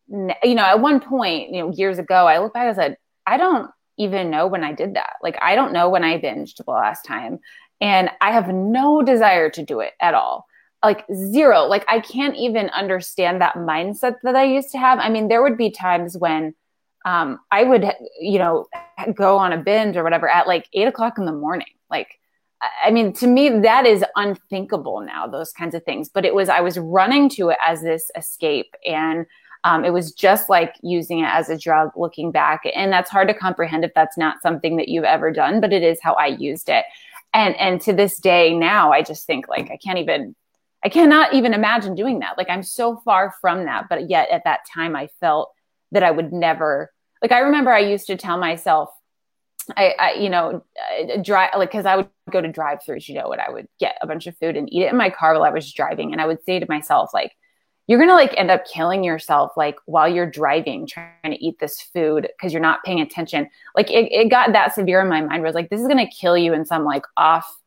[0.09, 3.37] you know at one point you know years ago i look back and said i
[3.37, 5.15] don't even know when i did that.
[5.23, 7.39] Like i don't know when i binged the last time.
[7.81, 10.47] And i have no desire to do it at all.
[10.83, 11.63] Like zero.
[11.63, 14.99] Like i can't even understand that mindset that i used to have.
[14.99, 16.55] I mean there would be times when
[17.05, 17.85] um, I would,
[18.21, 18.67] you know,
[19.15, 21.69] go on a binge or whatever at like eight o'clock in the morning.
[21.91, 22.19] Like,
[22.85, 26.09] I mean, to me, that is unthinkable now, those kinds of things.
[26.09, 28.75] But it was, I was running to it as this escape.
[28.85, 29.27] And
[29.65, 32.63] um, it was just like using it as a drug looking back.
[32.75, 35.83] And that's hard to comprehend if that's not something that you've ever done, but it
[35.83, 36.85] is how I used it.
[37.33, 40.35] And, and to this day now, I just think like, I can't even,
[40.85, 42.39] I cannot even imagine doing that.
[42.39, 43.89] Like, I'm so far from that.
[43.89, 45.53] But yet at that time, I felt
[45.93, 48.91] that I would never like I remember I used to tell myself
[49.77, 50.65] I, I you know
[51.01, 53.69] uh, drive like because I would go to drive throughs you know and I would
[53.79, 56.13] get a bunch of food and eat it in my car while I was driving.
[56.13, 57.33] And I would say to myself like
[57.87, 61.81] you're gonna like end up killing yourself like while you're driving trying to eat this
[61.81, 63.49] food because you're not paying attention.
[63.75, 65.89] Like it, it got that severe in my mind where I was like this is
[65.89, 67.59] gonna kill you in some like off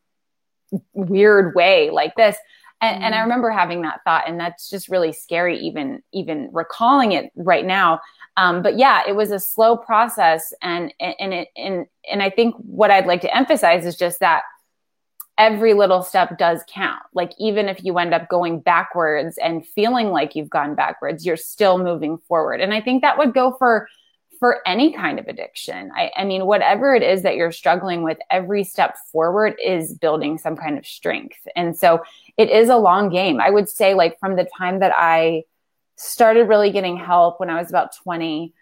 [0.94, 2.36] weird way like this
[2.82, 3.06] And, mm.
[3.06, 3.22] and I mm.
[3.22, 8.00] remember having that thought, and that's just really scary, even even recalling it right now.
[8.36, 12.54] Um, but yeah, it was a slow process, and and it and and I think
[12.56, 14.42] what I'd like to emphasize is just that
[15.38, 17.02] every little step does count.
[17.14, 21.36] Like even if you end up going backwards and feeling like you've gone backwards, you're
[21.36, 22.60] still moving forward.
[22.60, 23.88] And I think that would go for
[24.42, 25.92] for any kind of addiction.
[25.94, 30.36] I, I mean, whatever it is that you're struggling with, every step forward is building
[30.36, 31.38] some kind of strength.
[31.54, 32.02] And so
[32.36, 33.40] it is a long game.
[33.40, 35.44] I would say, like, from the time that I
[35.96, 38.52] started really getting help when I was about 20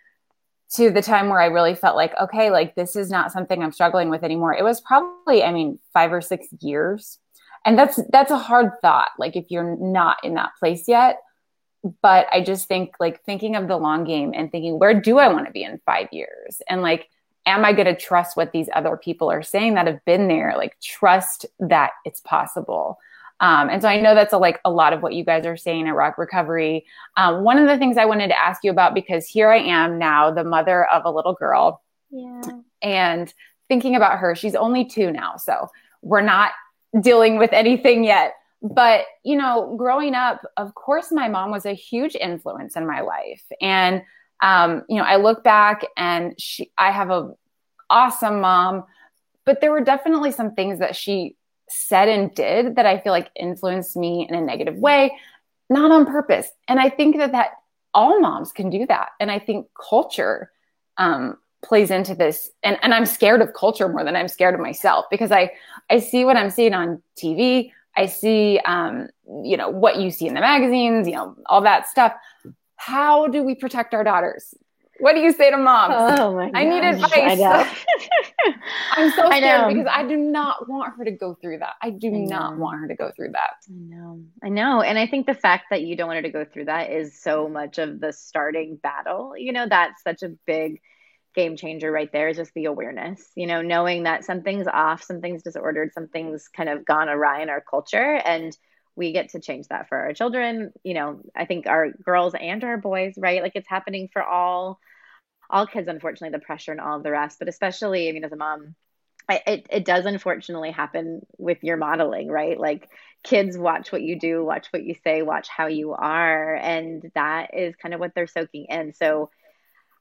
[0.75, 3.73] to the time where I really felt like, okay, like this is not something I'm
[3.73, 4.55] struggling with anymore.
[4.55, 7.19] It was probably, I mean, five or six years.
[7.64, 9.09] And that's that's a hard thought.
[9.19, 11.16] Like if you're not in that place yet
[12.03, 15.29] but I just think like thinking of the long game and thinking, where do I
[15.29, 16.61] want to be in five years?
[16.69, 17.09] And like,
[17.47, 20.55] am I going to trust what these other people are saying that have been there?
[20.57, 22.99] Like, trust that it's possible.
[23.40, 25.57] Um, and so I know that's a, like a lot of what you guys are
[25.57, 26.85] saying at Rock Recovery.
[27.16, 29.99] Um, one of the things I wanted to ask you about because here I am
[29.99, 32.43] now, the mother of a little girl, yeah.
[32.83, 33.33] and
[33.69, 34.35] thinking about her.
[34.35, 35.69] She's only two now, so
[36.03, 36.53] we're not
[37.01, 41.73] dealing with anything yet but you know growing up of course my mom was a
[41.73, 43.42] huge influence in my life.
[43.61, 44.03] And
[44.42, 47.33] um, you know i look back and she i have a
[47.88, 48.85] awesome mom
[49.44, 51.37] but there were definitely some things that she
[51.68, 55.12] said and did that i feel like influenced me in a negative way
[55.70, 56.49] not on purpose.
[56.68, 57.53] And i think that that
[57.94, 59.11] all moms can do that.
[59.20, 60.51] And i think culture
[60.99, 62.51] um, plays into this.
[62.62, 65.51] And, and i'm scared of culture more than i'm scared of myself because i
[65.88, 69.08] i see what i'm seeing on tv I see, um,
[69.44, 72.14] you know, what you see in the magazines, you know, all that stuff.
[72.76, 74.54] How do we protect our daughters?
[75.00, 75.94] What do you say to moms?
[75.98, 77.12] Oh my god I need advice.
[77.12, 77.66] I
[78.96, 81.74] am so scared because I do not want her to go through that.
[81.82, 83.50] I do I not want her to go through that.
[83.68, 84.22] I know.
[84.42, 84.80] I know.
[84.80, 87.20] And I think the fact that you don't want her to go through that is
[87.20, 89.34] so much of the starting battle.
[89.36, 90.80] You know, that's such a big
[91.35, 95.43] game changer right there is just the awareness you know knowing that something's off something's
[95.43, 98.57] disordered something's kind of gone awry in our culture and
[98.97, 100.73] we get to change that for our children.
[100.83, 103.43] You know i think our girls and our boys right?
[103.43, 104.79] Like it's happening for all
[105.49, 108.33] all kids unfortunately the pressure and all of the rest but especially i mean as
[108.33, 108.75] a mom
[109.29, 112.59] it, it does unfortunately happen with your modeling right?
[112.59, 112.88] Like
[113.23, 117.51] kids watch what you do watch what you say watch how you are and that
[117.55, 118.93] is kind of what they're soaking in.
[118.95, 119.31] So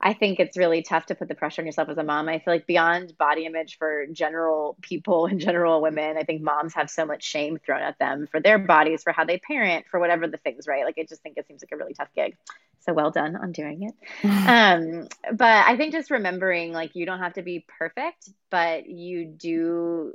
[0.01, 2.29] I think it's really tough to put the pressure on yourself as a mom.
[2.29, 6.73] I feel like beyond body image for general people and general women, I think moms
[6.75, 9.99] have so much shame thrown at them for their bodies, for how they parent, for
[9.99, 10.85] whatever the things, right?
[10.85, 12.37] Like I just think it seems like a really tough gig.
[12.81, 13.93] So well done on doing it.
[14.23, 19.25] um, but I think just remembering like you don't have to be perfect, but you
[19.25, 20.13] do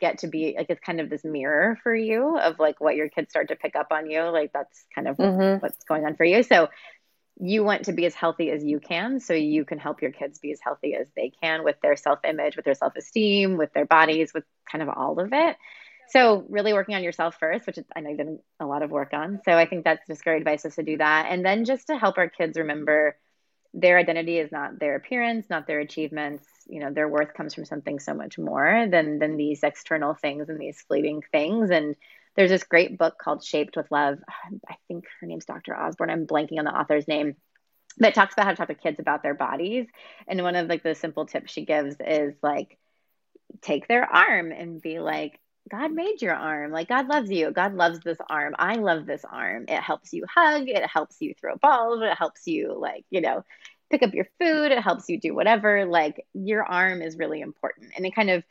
[0.00, 3.08] get to be like it's kind of this mirror for you of like what your
[3.08, 4.22] kids start to pick up on you.
[4.22, 5.62] Like that's kind of mm-hmm.
[5.62, 6.42] what's going on for you.
[6.42, 6.68] So
[7.42, 10.38] you want to be as healthy as you can so you can help your kids
[10.38, 14.32] be as healthy as they can with their self-image with their self-esteem with their bodies
[14.34, 15.56] with kind of all of it.
[16.10, 19.12] So really working on yourself first which i know you've done a lot of work
[19.12, 19.40] on.
[19.44, 21.26] So i think that's just great advice is to do that.
[21.30, 23.16] And then just to help our kids remember
[23.72, 26.44] their identity is not their appearance not their achievements.
[26.66, 30.48] You know their worth comes from something so much more than than these external things
[30.48, 31.70] and these fleeting things.
[31.70, 31.96] And
[32.36, 34.18] there's this great book called Shaped with Love.
[34.68, 35.76] I think her name's Dr.
[35.76, 36.10] Osborne.
[36.10, 37.36] I'm blanking on the author's name
[37.98, 39.86] that talks about how to talk to kids about their bodies.
[40.26, 42.78] And one of like the simple tips she gives is like
[43.62, 45.38] take their arm and be like,
[45.70, 46.72] God made your arm.
[46.72, 47.50] Like God loves you.
[47.50, 48.54] God loves this arm.
[48.58, 49.66] I love this arm.
[49.68, 50.68] It helps you hug.
[50.68, 52.00] It helps you throw balls.
[52.02, 53.44] It helps you like, you know,
[53.90, 54.72] pick up your food.
[54.72, 55.84] It helps you do whatever.
[55.84, 57.92] Like your arm is really important.
[57.96, 58.42] And it kind of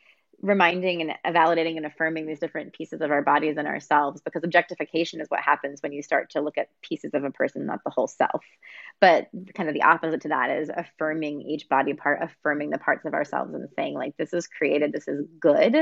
[0.42, 5.20] reminding and validating and affirming these different pieces of our bodies and ourselves because objectification
[5.20, 7.90] is what happens when you start to look at pieces of a person not the
[7.90, 8.44] whole self.
[9.02, 13.06] But kind of the opposite to that is affirming each body part affirming the parts
[13.06, 15.76] of ourselves and saying like this is created this is good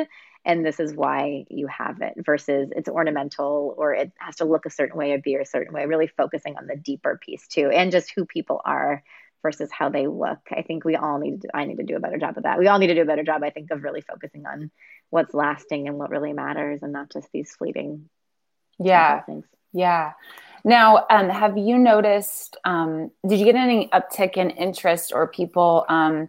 [0.45, 4.65] and this is why you have it versus it's ornamental or it has to look
[4.65, 5.85] a certain way or be a certain way.
[5.85, 9.03] Really focusing on the deeper piece too and just who people are
[9.41, 10.39] versus how they look.
[10.51, 12.59] I think we all need to, I need to do a better job of that.
[12.59, 14.71] We all need to do a better job, I think, of really focusing on
[15.09, 18.09] what's lasting and what really matters and not just these fleeting
[18.79, 19.45] yeah things.
[19.73, 20.13] Yeah.
[20.63, 25.85] Now, um, have you noticed, um, did you get any uptick in interest or people
[25.87, 26.27] um,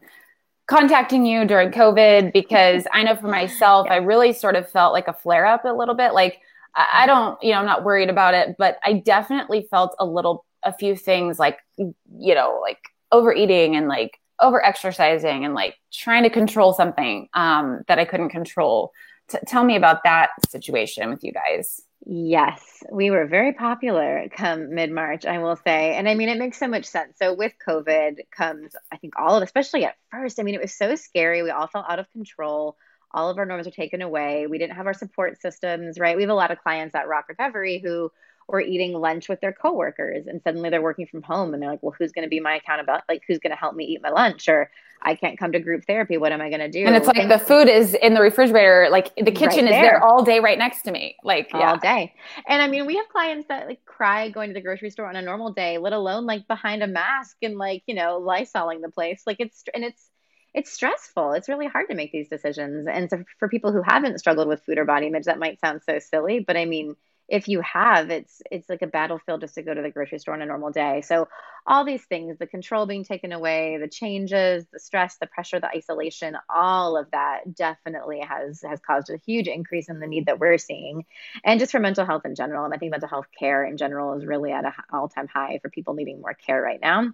[0.67, 2.33] contacting you during COVID?
[2.33, 3.95] Because I know for myself, yeah.
[3.95, 6.13] I really sort of felt like a flare up a little bit.
[6.13, 6.41] Like,
[6.77, 10.45] I don't, you know, I'm not worried about it, but I definitely felt a little,
[10.63, 12.79] a few things like, you know, like
[13.13, 18.31] overeating and like over exercising and like trying to control something um, that I couldn't
[18.31, 18.93] control
[19.29, 21.83] T- tell me about that situation with you guys.
[22.07, 25.95] Yes, we were very popular come mid March, I will say.
[25.95, 27.19] And I mean, it makes so much sense.
[27.19, 30.73] So, with COVID comes, I think, all of, especially at first, I mean, it was
[30.73, 31.43] so scary.
[31.43, 32.77] We all felt out of control.
[33.13, 34.47] All of our norms were taken away.
[34.47, 36.17] We didn't have our support systems, right?
[36.17, 38.11] We have a lot of clients at Rock Recovery who
[38.49, 41.83] were eating lunch with their coworkers and suddenly they're working from home and they're like,
[41.83, 43.05] well, who's going to be my accountability?
[43.09, 44.49] Like, who's going to help me eat my lunch?
[44.49, 44.71] Or
[45.03, 46.17] I can't come to group therapy.
[46.17, 46.85] What am I going to do?
[46.85, 49.85] And it's like and, the food is in the refrigerator, like the kitchen right there.
[49.85, 51.17] is there all day right next to me.
[51.23, 51.77] Like all yeah.
[51.77, 52.15] day.
[52.49, 55.15] And I mean, we have clients that like cry going to the grocery store on
[55.15, 58.91] a normal day, let alone like behind a mask and like, you know, lysoling the
[58.91, 59.23] place.
[59.27, 60.11] Like it's, and it's,
[60.55, 61.33] it's stressful.
[61.33, 62.89] It's really hard to make these decisions.
[62.91, 65.83] And so for people who haven't struggled with food or body image, that might sound
[65.85, 66.97] so silly, but I mean,
[67.29, 70.35] if you have it's it's like a battlefield just to go to the grocery store
[70.35, 71.03] on a normal day.
[71.03, 71.29] So
[71.67, 75.69] all these things the control being taken away the changes the stress the pressure the
[75.69, 80.39] isolation all of that definitely has has caused a huge increase in the need that
[80.39, 81.05] we're seeing.
[81.45, 84.17] And just for mental health in general and i think mental health care in general
[84.17, 87.13] is really at an all-time high for people needing more care right now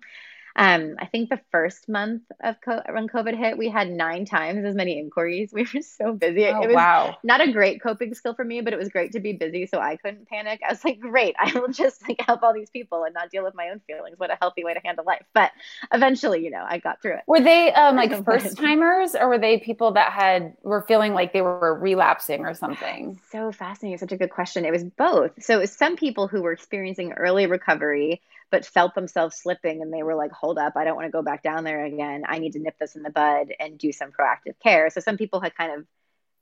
[0.56, 4.64] um, I think the first month of co- when COVID hit, we had nine times
[4.64, 5.52] as many inquiries.
[5.64, 6.46] We were so busy.
[6.46, 7.16] Oh, it was wow.
[7.22, 9.78] not a great coping skill for me, but it was great to be busy so
[9.78, 10.60] I couldn't panic.
[10.66, 13.44] I was like, great, I will just like help all these people and not deal
[13.44, 14.18] with my own feelings.
[14.18, 15.24] What a healthy way to handle life.
[15.32, 15.52] But
[15.92, 17.22] eventually, you know, I got through it.
[17.26, 21.32] Were they um, like first timers or were they people that had were feeling like
[21.32, 23.20] they were relapsing or something?
[23.30, 23.98] So fascinating.
[23.98, 24.64] Such a good question.
[24.64, 25.32] It was both.
[25.42, 28.20] So it was some people who were experiencing early recovery
[28.50, 31.22] but felt themselves slipping and they were like, hold up, I don't want to go
[31.22, 32.24] back down there again.
[32.26, 34.90] I need to nip this in the bud and do some proactive care.
[34.90, 35.86] So some people had kind of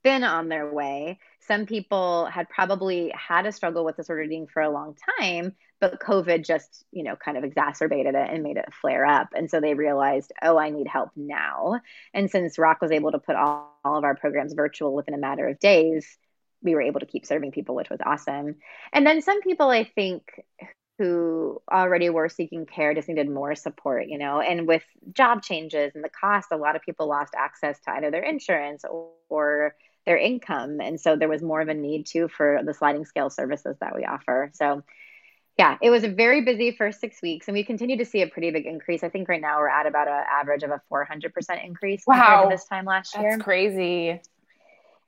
[0.03, 1.19] been on their way.
[1.47, 6.01] Some people had probably had a struggle with disordered eating for a long time, but
[6.01, 9.29] COVID just, you know, kind of exacerbated it and made it flare up.
[9.35, 11.81] And so they realized, oh, I need help now.
[12.15, 15.19] And since Rock was able to put all, all of our programs virtual within a
[15.19, 16.07] matter of days,
[16.63, 18.57] we were able to keep serving people, which was awesome.
[18.93, 20.23] And then some people, I think,
[20.99, 24.41] who already were seeking care just needed more support, you know.
[24.41, 28.11] And with job changes and the cost, a lot of people lost access to either
[28.11, 28.85] their insurance
[29.29, 29.75] or
[30.05, 30.81] their income.
[30.81, 33.95] And so there was more of a need too for the sliding scale services that
[33.97, 34.51] we offer.
[34.55, 34.83] So
[35.59, 38.27] yeah, it was a very busy first six weeks, and we continue to see a
[38.27, 39.05] pretty big increase.
[39.05, 42.49] I think right now we're at about an average of a 400% increase wow.
[42.49, 43.33] this time last year.
[43.33, 44.21] That's crazy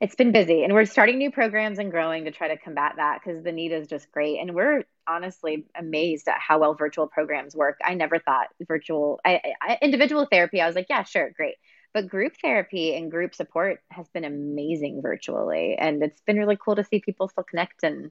[0.01, 3.21] it's been busy and we're starting new programs and growing to try to combat that
[3.23, 4.39] because the need is just great.
[4.39, 7.79] And we're honestly amazed at how well virtual programs work.
[7.85, 11.57] I never thought virtual I, I, individual therapy i was like yeah sure great.
[11.93, 16.75] But group therapy and group support has been amazing virtually and it's been really cool
[16.77, 18.11] to see people still connect and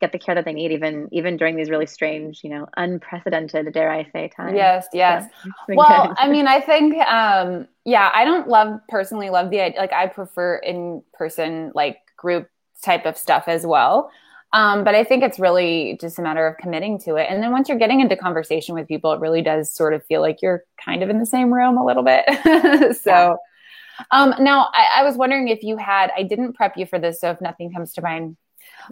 [0.00, 3.72] get the care that they need even even during these really strange you know unprecedented
[3.72, 5.28] dare i say times yes yes
[5.68, 6.16] well good.
[6.18, 10.06] i mean i think um yeah i don't love personally love the idea like i
[10.06, 12.48] prefer in person like group
[12.82, 14.10] type of stuff as well
[14.54, 17.26] um, but I think it's really just a matter of committing to it.
[17.28, 20.20] And then once you're getting into conversation with people, it really does sort of feel
[20.20, 22.24] like you're kind of in the same room a little bit.
[23.02, 24.04] so, yeah.
[24.12, 27.20] um, now I, I, was wondering if you had, I didn't prep you for this.
[27.20, 28.36] So if nothing comes to mind,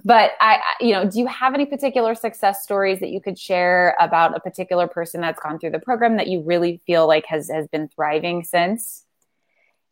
[0.05, 3.97] but I, you know, do you have any particular success stories that you could share
[4.01, 7.51] about a particular person that's gone through the program that you really feel like has
[7.51, 9.05] has been thriving since?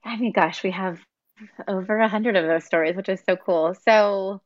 [0.05, 1.01] I mean, gosh, we have
[1.69, 3.75] over a hundred of those stories, which is so cool.
[3.87, 4.41] So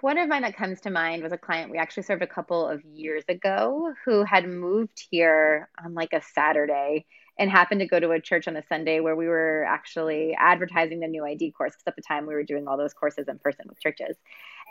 [0.00, 2.66] one of mine that comes to mind was a client we actually served a couple
[2.66, 7.06] of years ago who had moved here on like a Saturday
[7.38, 11.00] and happened to go to a church on a Sunday where we were actually advertising
[11.00, 13.38] the new ID course because at the time we were doing all those courses in
[13.38, 14.16] person with churches.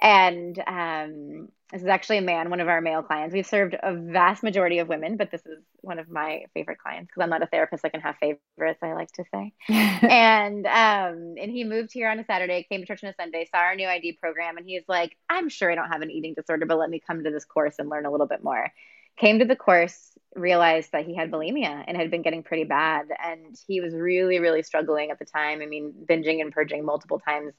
[0.01, 3.33] And um, this is actually a man, one of our male clients.
[3.33, 7.07] We've served a vast majority of women, but this is one of my favorite clients
[7.07, 7.85] because I'm not a therapist.
[7.85, 9.53] I can have favorites, I like to say.
[9.69, 13.47] and um, and he moved here on a Saturday, came to church on a Sunday,
[13.51, 16.33] saw our new ID program, and he's like, "I'm sure I don't have an eating
[16.33, 18.71] disorder, but let me come to this course and learn a little bit more."
[19.17, 23.07] Came to the course, realized that he had bulimia and had been getting pretty bad.
[23.23, 25.61] And he was really, really struggling at the time.
[25.61, 27.53] I mean, binging and purging multiple times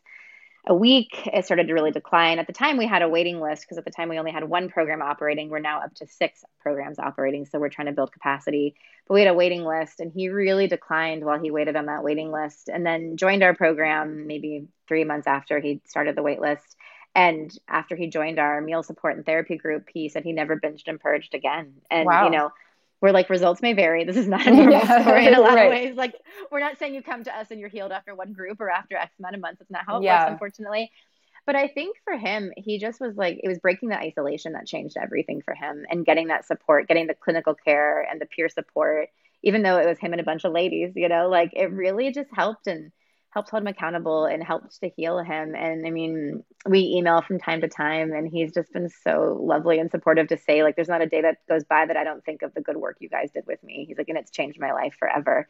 [0.67, 1.29] a week.
[1.33, 2.39] It started to really decline.
[2.39, 4.45] At the time, we had a waiting list because at the time we only had
[4.45, 5.51] one program operating.
[5.51, 7.47] We're now up to six programs operating.
[7.47, 8.75] So we're trying to build capacity.
[9.09, 12.05] But we had a waiting list, and he really declined while he waited on that
[12.05, 16.41] waiting list and then joined our program maybe three months after he started the wait
[16.41, 16.77] list
[17.15, 20.89] and after he joined our meal support and therapy group, he said he never binged
[20.89, 21.75] and purged again.
[21.91, 22.25] And, wow.
[22.25, 22.51] you know,
[23.03, 24.05] we're like, results may vary.
[24.05, 25.65] This is not a normal yeah, story in a lot right.
[25.65, 25.97] of ways.
[25.97, 26.15] Like,
[26.51, 28.97] we're not saying you come to us and you're healed after one group or after
[28.97, 29.61] X amount of months.
[29.61, 30.23] It's not how it yeah.
[30.23, 30.91] works, unfortunately.
[31.45, 34.67] But I think for him, he just was like, it was breaking the isolation that
[34.67, 38.49] changed everything for him and getting that support, getting the clinical care and the peer
[38.49, 39.09] support,
[39.43, 42.13] even though it was him and a bunch of ladies, you know, like it really
[42.13, 42.69] just helped.
[42.69, 42.93] And
[43.33, 45.55] helps hold him accountable and helps to heal him.
[45.55, 49.79] And I mean, we email from time to time, and he's just been so lovely
[49.79, 52.23] and supportive to say, like, there's not a day that goes by that I don't
[52.25, 53.87] think of the good work you guys did with me.
[53.89, 55.49] He's like, and it's changed my life forever.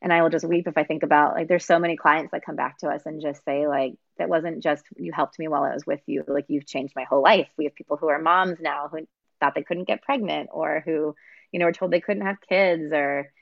[0.00, 2.44] And I will just weep if I think about like there's so many clients that
[2.44, 5.64] come back to us and just say like that wasn't just you helped me while
[5.64, 7.48] I was with you like you've changed my whole life.
[7.56, 9.08] We have people who are moms now who
[9.40, 11.14] thought they couldn't get pregnant or who
[11.50, 13.32] you know were told they couldn't have kids or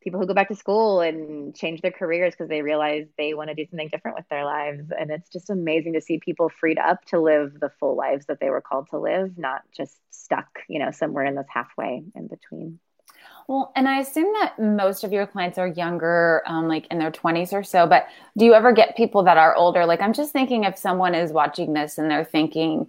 [0.00, 3.48] people who go back to school and change their careers because they realize they want
[3.48, 4.90] to do something different with their lives.
[4.98, 8.40] And it's just amazing to see people freed up to live the full lives that
[8.40, 12.28] they were called to live, not just stuck, you know, somewhere in this halfway in
[12.28, 12.78] between.
[13.48, 17.10] Well, and I assume that most of your clients are younger, um, like in their
[17.10, 19.86] 20s or so, but do you ever get people that are older?
[19.86, 22.88] Like, I'm just thinking if someone is watching this and they're thinking,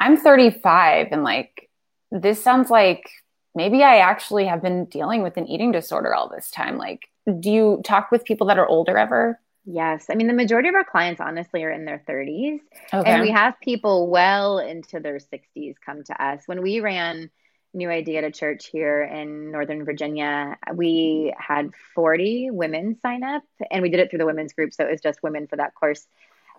[0.00, 1.70] I'm 35 and like,
[2.10, 3.08] this sounds like
[3.54, 6.76] maybe I actually have been dealing with an eating disorder all this time.
[6.76, 7.08] Like,
[7.40, 9.40] do you talk with people that are older ever?
[9.66, 10.06] Yes.
[10.10, 12.60] I mean, the majority of our clients, honestly, are in their 30s.
[12.92, 13.10] Okay.
[13.10, 16.42] And we have people well into their 60s come to us.
[16.46, 17.30] When we ran
[17.72, 23.82] New Idea to church here in Northern Virginia, we had 40 women sign up, and
[23.82, 24.74] we did it through the women's group.
[24.74, 26.06] So it was just women for that course.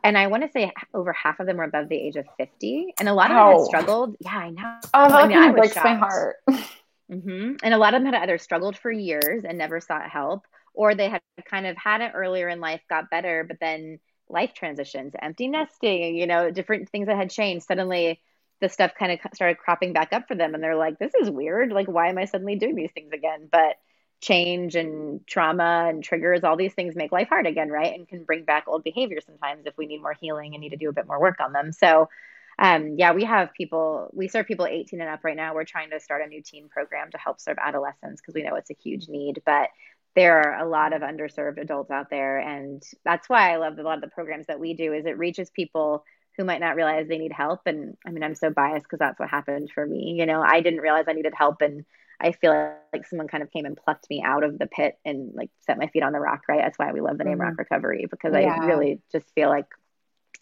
[0.03, 2.95] And I want to say over half of them were above the age of 50.
[2.99, 4.15] And a lot of them had struggled.
[4.19, 4.77] Yeah, I know.
[4.93, 5.85] Oh, that I mean, breaks shocked.
[5.85, 6.37] my heart.
[7.11, 7.55] Mm-hmm.
[7.63, 10.95] And a lot of them had either struggled for years and never sought help, or
[10.95, 15.13] they had kind of had it earlier in life, got better, but then life transitions,
[15.21, 17.65] empty nesting, you know, different things that had changed.
[17.67, 18.21] Suddenly,
[18.59, 21.29] the stuff kind of started cropping back up for them, and they're like, "This is
[21.29, 21.71] weird.
[21.71, 23.75] Like, why am I suddenly doing these things again?" But
[24.21, 27.93] change and trauma and triggers, all these things make life hard again, right?
[27.93, 30.77] And can bring back old behaviors sometimes if we need more healing and need to
[30.77, 31.71] do a bit more work on them.
[31.71, 32.09] So
[32.57, 35.53] um, yeah, we have people, we serve people 18 and up right now.
[35.53, 38.55] We're trying to start a new teen program to help serve adolescents because we know
[38.55, 39.41] it's a huge need.
[39.45, 39.69] But
[40.15, 42.39] there are a lot of underserved adults out there.
[42.39, 45.17] And that's why I love a lot of the programs that we do is it
[45.17, 46.05] reaches people
[46.37, 47.61] who might not realize they need help.
[47.65, 50.15] And I mean, I'm so biased because that's what happened for me.
[50.17, 51.85] You know, I didn't realize I needed help and
[52.19, 55.33] I feel like someone kind of came and plucked me out of the pit and
[55.33, 56.61] like set my feet on the rock, right?
[56.61, 57.41] That's why we love the name mm-hmm.
[57.41, 58.57] Rock Recovery because yeah.
[58.59, 59.67] I really just feel like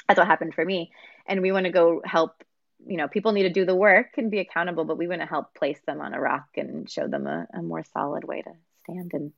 [0.08, 0.92] that's what happened for me.
[1.26, 2.44] And we want to go help
[2.86, 5.26] you know people need to do the work and be accountable but we want to
[5.26, 8.52] help place them on a rock and show them a, a more solid way to
[8.84, 9.12] stand.
[9.14, 9.32] And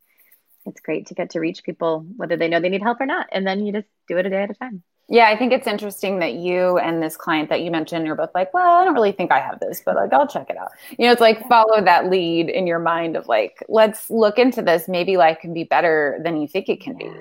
[0.65, 3.27] it's great to get to reach people whether they know they need help or not.
[3.31, 4.83] And then you just do it a day at a time.
[5.07, 8.31] Yeah, I think it's interesting that you and this client that you mentioned, you're both
[8.33, 10.69] like, well, I don't really think I have this, but like, I'll check it out.
[10.97, 14.63] You know, it's like follow that lead in your mind of like, let's look into
[14.63, 14.87] this.
[14.87, 17.11] Maybe life can be better than you think it can be.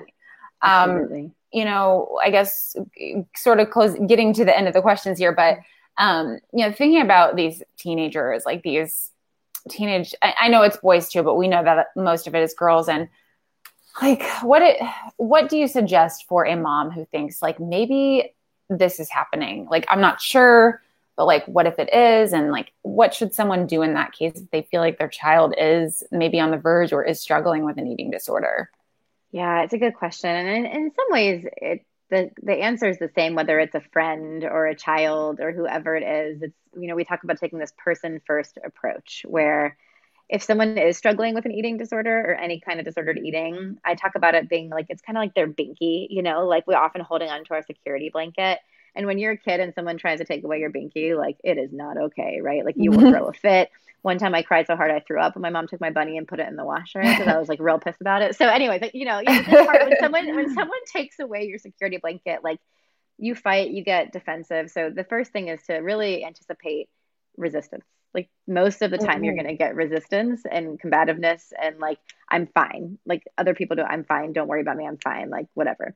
[0.63, 2.75] Um, you know, I guess
[3.33, 5.59] sort of close getting to the end of the questions here, but
[5.97, 9.11] um, you know, thinking about these teenagers, like these
[9.69, 12.53] teenage, I, I know it's boys too, but we know that most of it is
[12.53, 12.89] girls.
[12.89, 13.07] And
[14.01, 14.75] like, what it,
[15.15, 18.33] what do you suggest for a mom who thinks like maybe
[18.69, 19.65] this is happening?
[19.71, 20.81] Like, I'm not sure,
[21.15, 22.33] but like, what if it is?
[22.33, 25.53] And like, what should someone do in that case if they feel like their child
[25.57, 28.69] is maybe on the verge or is struggling with an eating disorder?
[29.35, 30.29] Yeah, it's a good question.
[30.29, 34.45] And in, some ways, it, the, the answer is the same, whether it's a friend
[34.45, 36.41] or a child or whoever it is.
[36.41, 39.75] It's, you know, we talk about taking this person first approach where
[40.29, 43.95] if someone is struggling with an eating disorder or any kind of disordered eating, I
[43.95, 46.77] talk about it being like it's kind of like their binky, you know, like we're
[46.77, 48.59] often holding on to our security blanket.
[48.95, 51.57] And when you're a kid and someone tries to take away your binky, like it
[51.57, 52.63] is not okay, right?
[52.65, 53.69] Like you will throw a fit.
[54.01, 56.17] One time I cried so hard I threw up, and my mom took my bunny
[56.17, 58.35] and put it in the washer because I was like real pissed about it.
[58.35, 62.59] So, anyway, but, you know, when someone when someone takes away your security blanket, like
[63.17, 64.69] you fight, you get defensive.
[64.69, 66.87] So the first thing is to really anticipate
[67.37, 67.83] resistance.
[68.13, 69.23] Like most of the time, mm-hmm.
[69.25, 72.97] you're going to get resistance and combativeness, and like I'm fine.
[73.05, 74.31] Like other people do, I'm fine.
[74.31, 74.87] Don't worry about me.
[74.87, 75.29] I'm fine.
[75.29, 75.95] Like whatever.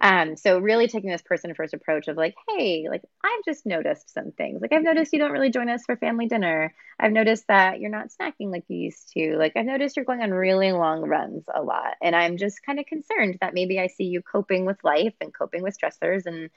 [0.00, 4.12] Um, so really taking this person first approach of like, hey, like I've just noticed
[4.12, 4.60] some things.
[4.60, 6.74] Like I've noticed you don't really join us for family dinner.
[7.00, 9.36] I've noticed that you're not snacking like you used to.
[9.38, 11.94] Like I've noticed you're going on really long runs a lot.
[12.02, 15.32] And I'm just kind of concerned that maybe I see you coping with life and
[15.32, 16.50] coping with stressors and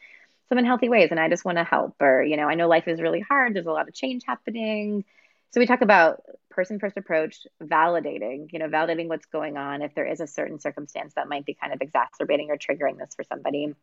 [0.49, 1.07] some unhealthy ways.
[1.11, 1.95] And I just want to help.
[2.01, 3.53] Or, you know, I know life is really hard.
[3.53, 5.05] There's a lot of change happening.
[5.51, 6.21] So we talk about
[6.51, 10.59] person first approach, validating, you know, validating what's going on if there is a certain
[10.59, 13.73] circumstance that might be kind of exacerbating or triggering this for somebody,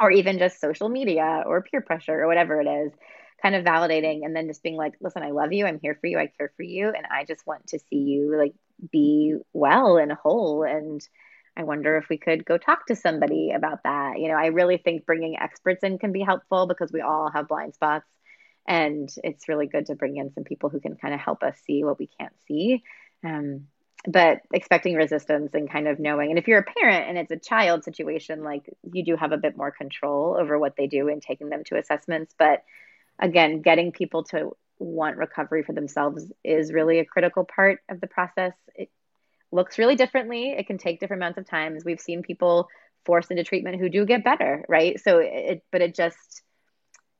[0.00, 2.92] or even just social media or peer pressure or whatever it is,
[3.40, 6.06] kind of validating and then just being like, listen, I love you, I'm here for
[6.06, 8.54] you, I care for you, and I just want to see you like
[8.90, 10.64] be well and whole.
[10.64, 11.00] And
[11.56, 14.18] I wonder if we could go talk to somebody about that.
[14.18, 17.48] You know, I really think bringing experts in can be helpful because we all have
[17.48, 18.06] blind spots
[18.66, 21.56] and it's really good to bring in some people who can kind of help us
[21.66, 22.82] see what we can't see
[23.24, 23.66] um,
[24.06, 26.30] but expecting resistance and kind of knowing.
[26.30, 29.36] And if you're a parent and it's a child situation, like you do have a
[29.36, 32.34] bit more control over what they do and taking them to assessments.
[32.38, 32.62] But
[33.18, 38.06] again, getting people to want recovery for themselves is really a critical part of the
[38.06, 38.52] process.
[38.74, 38.90] It
[39.50, 40.50] looks really differently.
[40.50, 41.84] It can take different amounts of times.
[41.84, 42.68] We've seen people
[43.04, 45.00] forced into treatment who do get better, right?
[45.00, 46.42] So it, but it just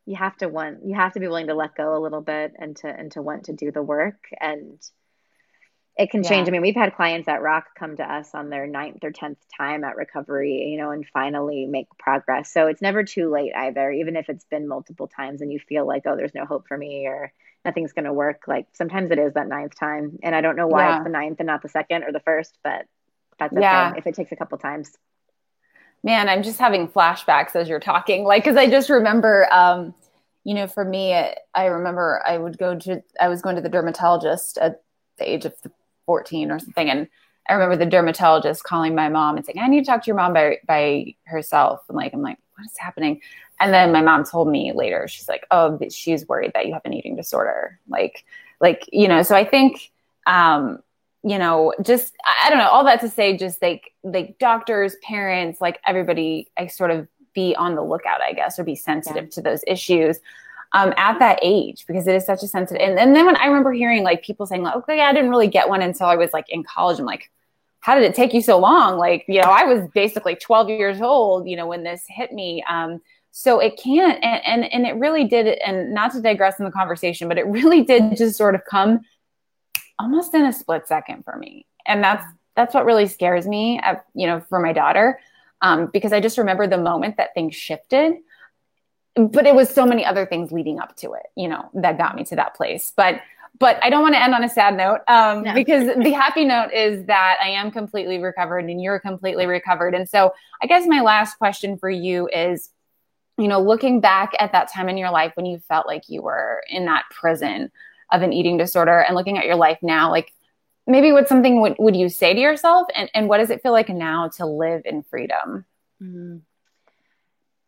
[0.06, 2.54] you have to want you have to be willing to let go a little bit
[2.58, 4.80] and to and to want to do the work and
[5.96, 6.46] it can change.
[6.46, 6.50] Yeah.
[6.50, 9.38] I mean, we've had clients at Rock come to us on their ninth or tenth
[9.56, 12.52] time at recovery, you know, and finally make progress.
[12.52, 15.86] So it's never too late either, even if it's been multiple times and you feel
[15.86, 17.32] like, oh, there's no hope for me or
[17.64, 18.42] nothing's going to work.
[18.46, 20.96] Like sometimes it is that ninth time, and I don't know why yeah.
[20.96, 22.84] it's the ninth and not the second or the first, but
[23.38, 23.94] that's okay yeah.
[23.96, 24.92] if it takes a couple times.
[26.06, 29.48] Man, I'm just having flashbacks as you're talking, like because I just remember.
[29.52, 29.94] um
[30.44, 31.12] you know, for me,
[31.56, 34.80] I remember I would go to, I was going to the dermatologist at
[35.18, 35.54] the age of
[36.06, 36.88] 14 or something.
[36.88, 37.08] And
[37.48, 40.14] I remember the dermatologist calling my mom and saying, I need to talk to your
[40.14, 41.80] mom by, by herself.
[41.88, 43.20] And like, I'm like, what is happening?
[43.58, 46.82] And then my mom told me later, she's like, oh, she's worried that you have
[46.84, 47.80] an eating disorder.
[47.88, 48.24] Like,
[48.60, 49.90] like, you know, so I think,
[50.28, 50.78] um,
[51.26, 55.60] you know, just, I don't know, all that to say, just like, like doctors, parents,
[55.60, 59.30] like everybody, I sort of be on the lookout, I guess, or be sensitive yeah.
[59.30, 60.20] to those issues
[60.72, 62.80] um, at that age because it is such a sensitive.
[62.80, 65.48] And, and then when I remember hearing like people saying, like, okay, I didn't really
[65.48, 67.00] get one until I was like in college.
[67.00, 67.28] I'm like,
[67.80, 68.96] how did it take you so long?
[68.96, 72.62] Like, you know, I was basically 12 years old, you know, when this hit me.
[72.68, 73.00] Um,
[73.32, 76.70] so it can't, and, and, and it really did, and not to digress in the
[76.70, 79.00] conversation, but it really did just sort of come
[79.98, 81.66] almost in a split second for me.
[81.86, 82.24] And that's,
[82.54, 85.18] that's what really scares me, uh, you know, for my daughter
[85.62, 88.14] um, because I just remember the moment that things shifted.
[89.14, 92.14] But it was so many other things leading up to it, you know, that got
[92.16, 92.92] me to that place.
[92.94, 93.20] But
[93.58, 95.54] but I don't want to end on a sad note um, no.
[95.54, 99.94] because the happy note is that I am completely recovered and you're completely recovered.
[99.94, 102.68] And so I guess my last question for you is,
[103.38, 106.20] you know, looking back at that time in your life when you felt like you
[106.20, 107.70] were in that prison
[108.12, 110.32] of an eating disorder and looking at your life now, like
[110.86, 112.86] maybe what something would, would you say to yourself?
[112.94, 115.64] And, and what does it feel like now to live in freedom?
[116.02, 116.36] Mm-hmm.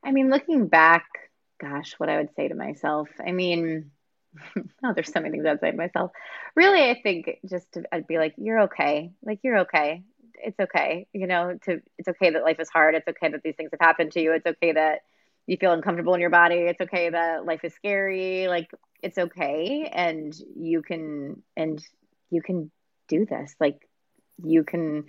[0.05, 1.07] i mean looking back
[1.59, 3.91] gosh what i would say to myself i mean
[4.85, 6.13] oh there's so many things to myself.
[6.55, 9.13] Really i think just to i'd be like you're okay.
[9.23, 10.03] Like you're okay.
[10.35, 11.07] It's okay.
[11.13, 12.95] You know to it's okay that life is hard.
[12.95, 14.33] It's okay that these things have happened to you.
[14.33, 15.01] It's okay that
[15.49, 18.71] you feel uncomfortable in your body it's okay that life is scary like
[19.03, 21.83] it's okay and you can and
[22.31, 22.71] you can
[23.09, 23.89] do this like
[24.45, 25.05] you can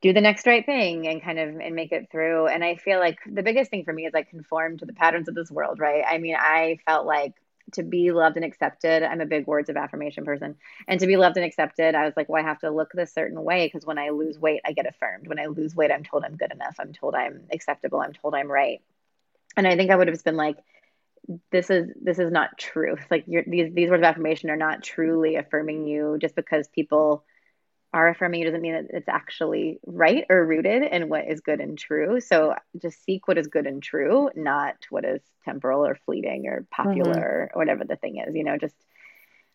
[0.00, 2.46] do the next right thing and kind of and make it through.
[2.46, 5.28] And i feel like the biggest thing for me is like conform to the patterns
[5.28, 6.04] of this world right?
[6.08, 7.34] I mean i felt like
[7.72, 10.54] to be loved and accepted i'm a big words of affirmation person
[10.86, 13.14] and to be loved and accepted i was like well i have to look this
[13.14, 15.26] certain way because when i lose weight i get affirmed.
[15.26, 18.34] When i lose weight i'm told i'm good enough i'm told i'm acceptable i'm told
[18.34, 18.82] i'm right
[19.56, 20.56] and i think i would have been like
[21.50, 25.36] this is this is not truth like these these words of affirmation are not truly
[25.36, 26.18] affirming you.
[26.20, 27.24] Just because people
[27.92, 31.60] are affirming you doesn't mean that it's actually right or rooted in what is good
[31.60, 32.20] and true.
[32.20, 36.66] So just seek what is good and true not what is temporal or fleeting or
[36.70, 37.20] popular mm-hmm.
[37.20, 38.74] or whatever the thing is you know just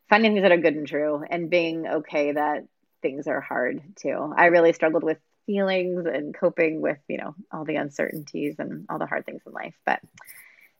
[0.10, 2.66] finding things that are good and true and being okay that
[3.02, 4.34] things are hard too.
[4.36, 5.20] I really struggled with
[5.50, 9.52] feelings and coping with you know all the uncertainties and all the hard things in
[9.52, 10.00] life but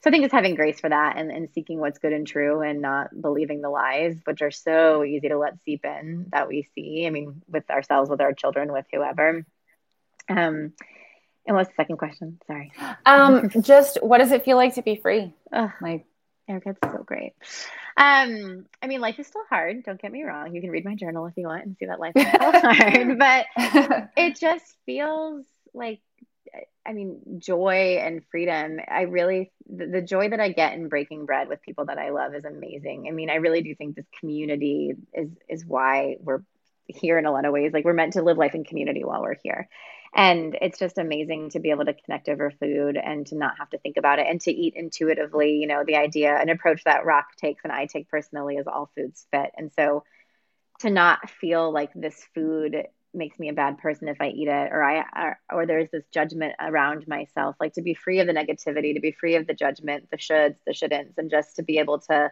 [0.02, 2.62] so I think it's having grace for that and, and seeking what's good and true
[2.62, 6.70] and not believing the lies, which are so easy to let seep in that we
[6.74, 7.06] see.
[7.06, 9.46] I mean, with ourselves, with our children, with whoever.
[10.30, 10.74] Um,
[11.46, 12.40] and what's the second question?
[12.48, 12.72] Sorry.
[13.06, 15.34] Um, just what does it feel like to be free?
[15.52, 16.06] Oh, like
[16.50, 17.34] Erica's so great.
[17.96, 19.84] Um, I mean, life is still hard.
[19.84, 20.54] Don't get me wrong.
[20.54, 23.20] You can read my journal if you want and see that life is still hard,
[23.20, 23.46] but
[24.18, 26.02] it just feels like
[26.86, 28.80] I mean, joy and freedom.
[28.88, 32.10] I really, the, the, joy that I get in breaking bread with people that I
[32.10, 33.06] love is amazing.
[33.08, 36.42] I mean, I really do think this community is is why we're
[36.88, 37.72] here in a lot of ways.
[37.74, 39.70] Like we're meant to live life in community while we're here.
[40.16, 43.70] And it's just amazing to be able to connect over food and to not have
[43.70, 45.58] to think about it and to eat intuitively.
[45.58, 48.90] You know, the idea, an approach that Rock takes and I take personally is all
[48.96, 49.52] foods fit.
[49.56, 50.04] And so
[50.80, 54.72] to not feel like this food makes me a bad person if I eat it,
[54.72, 57.56] or I or, or, there's this judgment around myself.
[57.60, 60.58] Like to be free of the negativity, to be free of the judgment, the shoulds,
[60.66, 62.32] the shouldn'ts, and just to be able to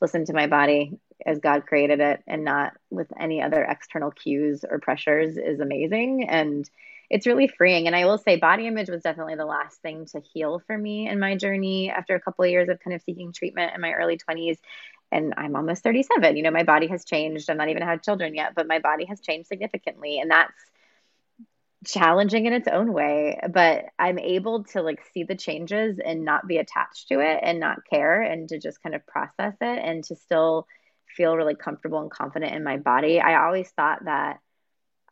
[0.00, 4.64] listen to my body as God created it, and not with any other external cues
[4.68, 6.28] or pressures is amazing.
[6.28, 6.68] And
[7.10, 7.86] it's really freeing.
[7.86, 11.08] And I will say, body image was definitely the last thing to heal for me
[11.08, 13.92] in my journey after a couple of years of kind of seeking treatment in my
[13.92, 14.58] early 20s
[15.10, 16.36] and I'm almost 37.
[16.36, 17.48] You know, my body has changed.
[17.48, 20.18] I'm not even had children yet, but my body has changed significantly.
[20.20, 20.52] And that's
[21.86, 23.40] challenging in its own way.
[23.50, 27.60] But I'm able to like see the changes and not be attached to it and
[27.60, 30.66] not care and to just kind of process it and to still
[31.16, 33.20] feel really comfortable and confident in my body.
[33.20, 34.40] I always thought that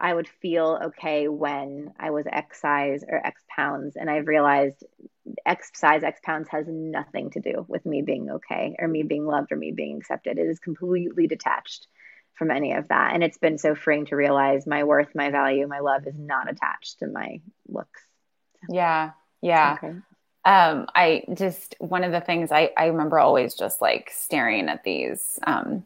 [0.00, 3.96] I would feel okay when I was X size or X pounds.
[3.96, 4.84] And I've realized
[5.44, 9.26] X size, X pounds has nothing to do with me being okay or me being
[9.26, 10.38] loved or me being accepted.
[10.38, 11.86] It is completely detached
[12.34, 13.14] from any of that.
[13.14, 16.50] And it's been so freeing to realize my worth, my value, my love is not
[16.50, 18.02] attached to my looks.
[18.68, 19.12] Yeah.
[19.40, 19.78] Yeah.
[19.82, 19.94] Okay.
[20.44, 24.84] Um, I just, one of the things I, I remember always just like staring at
[24.84, 25.84] these, um,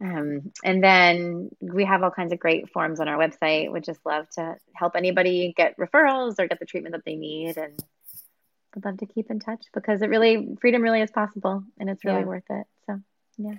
[0.00, 3.72] Um, and then we have all kinds of great forms on our website.
[3.72, 7.56] Would just love to help anybody get referrals or get the treatment that they need.
[7.56, 7.82] And
[8.76, 12.04] I'd love to keep in touch because it really freedom really is possible and it's
[12.04, 12.26] really yeah.
[12.26, 12.66] worth it.
[12.86, 13.00] So
[13.38, 13.54] yeah.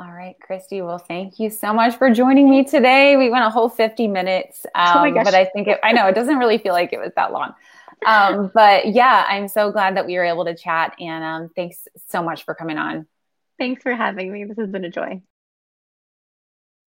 [0.00, 0.80] All right, Christy.
[0.80, 3.16] Well, thank you so much for joining me today.
[3.16, 6.06] We went a whole 50 minutes, oh um, oh but I think it, I know
[6.06, 7.52] it doesn't really feel like it was that long.
[8.06, 11.88] Um, but yeah, I'm so glad that we were able to chat and um, thanks
[12.08, 13.08] so much for coming on.
[13.58, 14.44] Thanks for having me.
[14.44, 15.20] This has been a joy.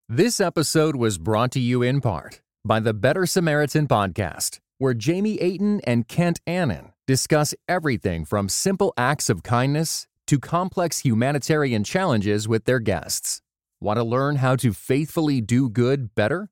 [0.07, 5.39] This episode was brought to you in part by the Better Samaritan podcast, where Jamie
[5.41, 12.47] Aten and Kent Annan discuss everything from simple acts of kindness to complex humanitarian challenges
[12.47, 13.41] with their guests.
[13.81, 16.47] Want to learn how to faithfully do good better?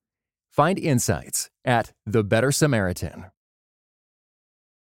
[0.51, 3.27] Find insights at The Better Samaritan.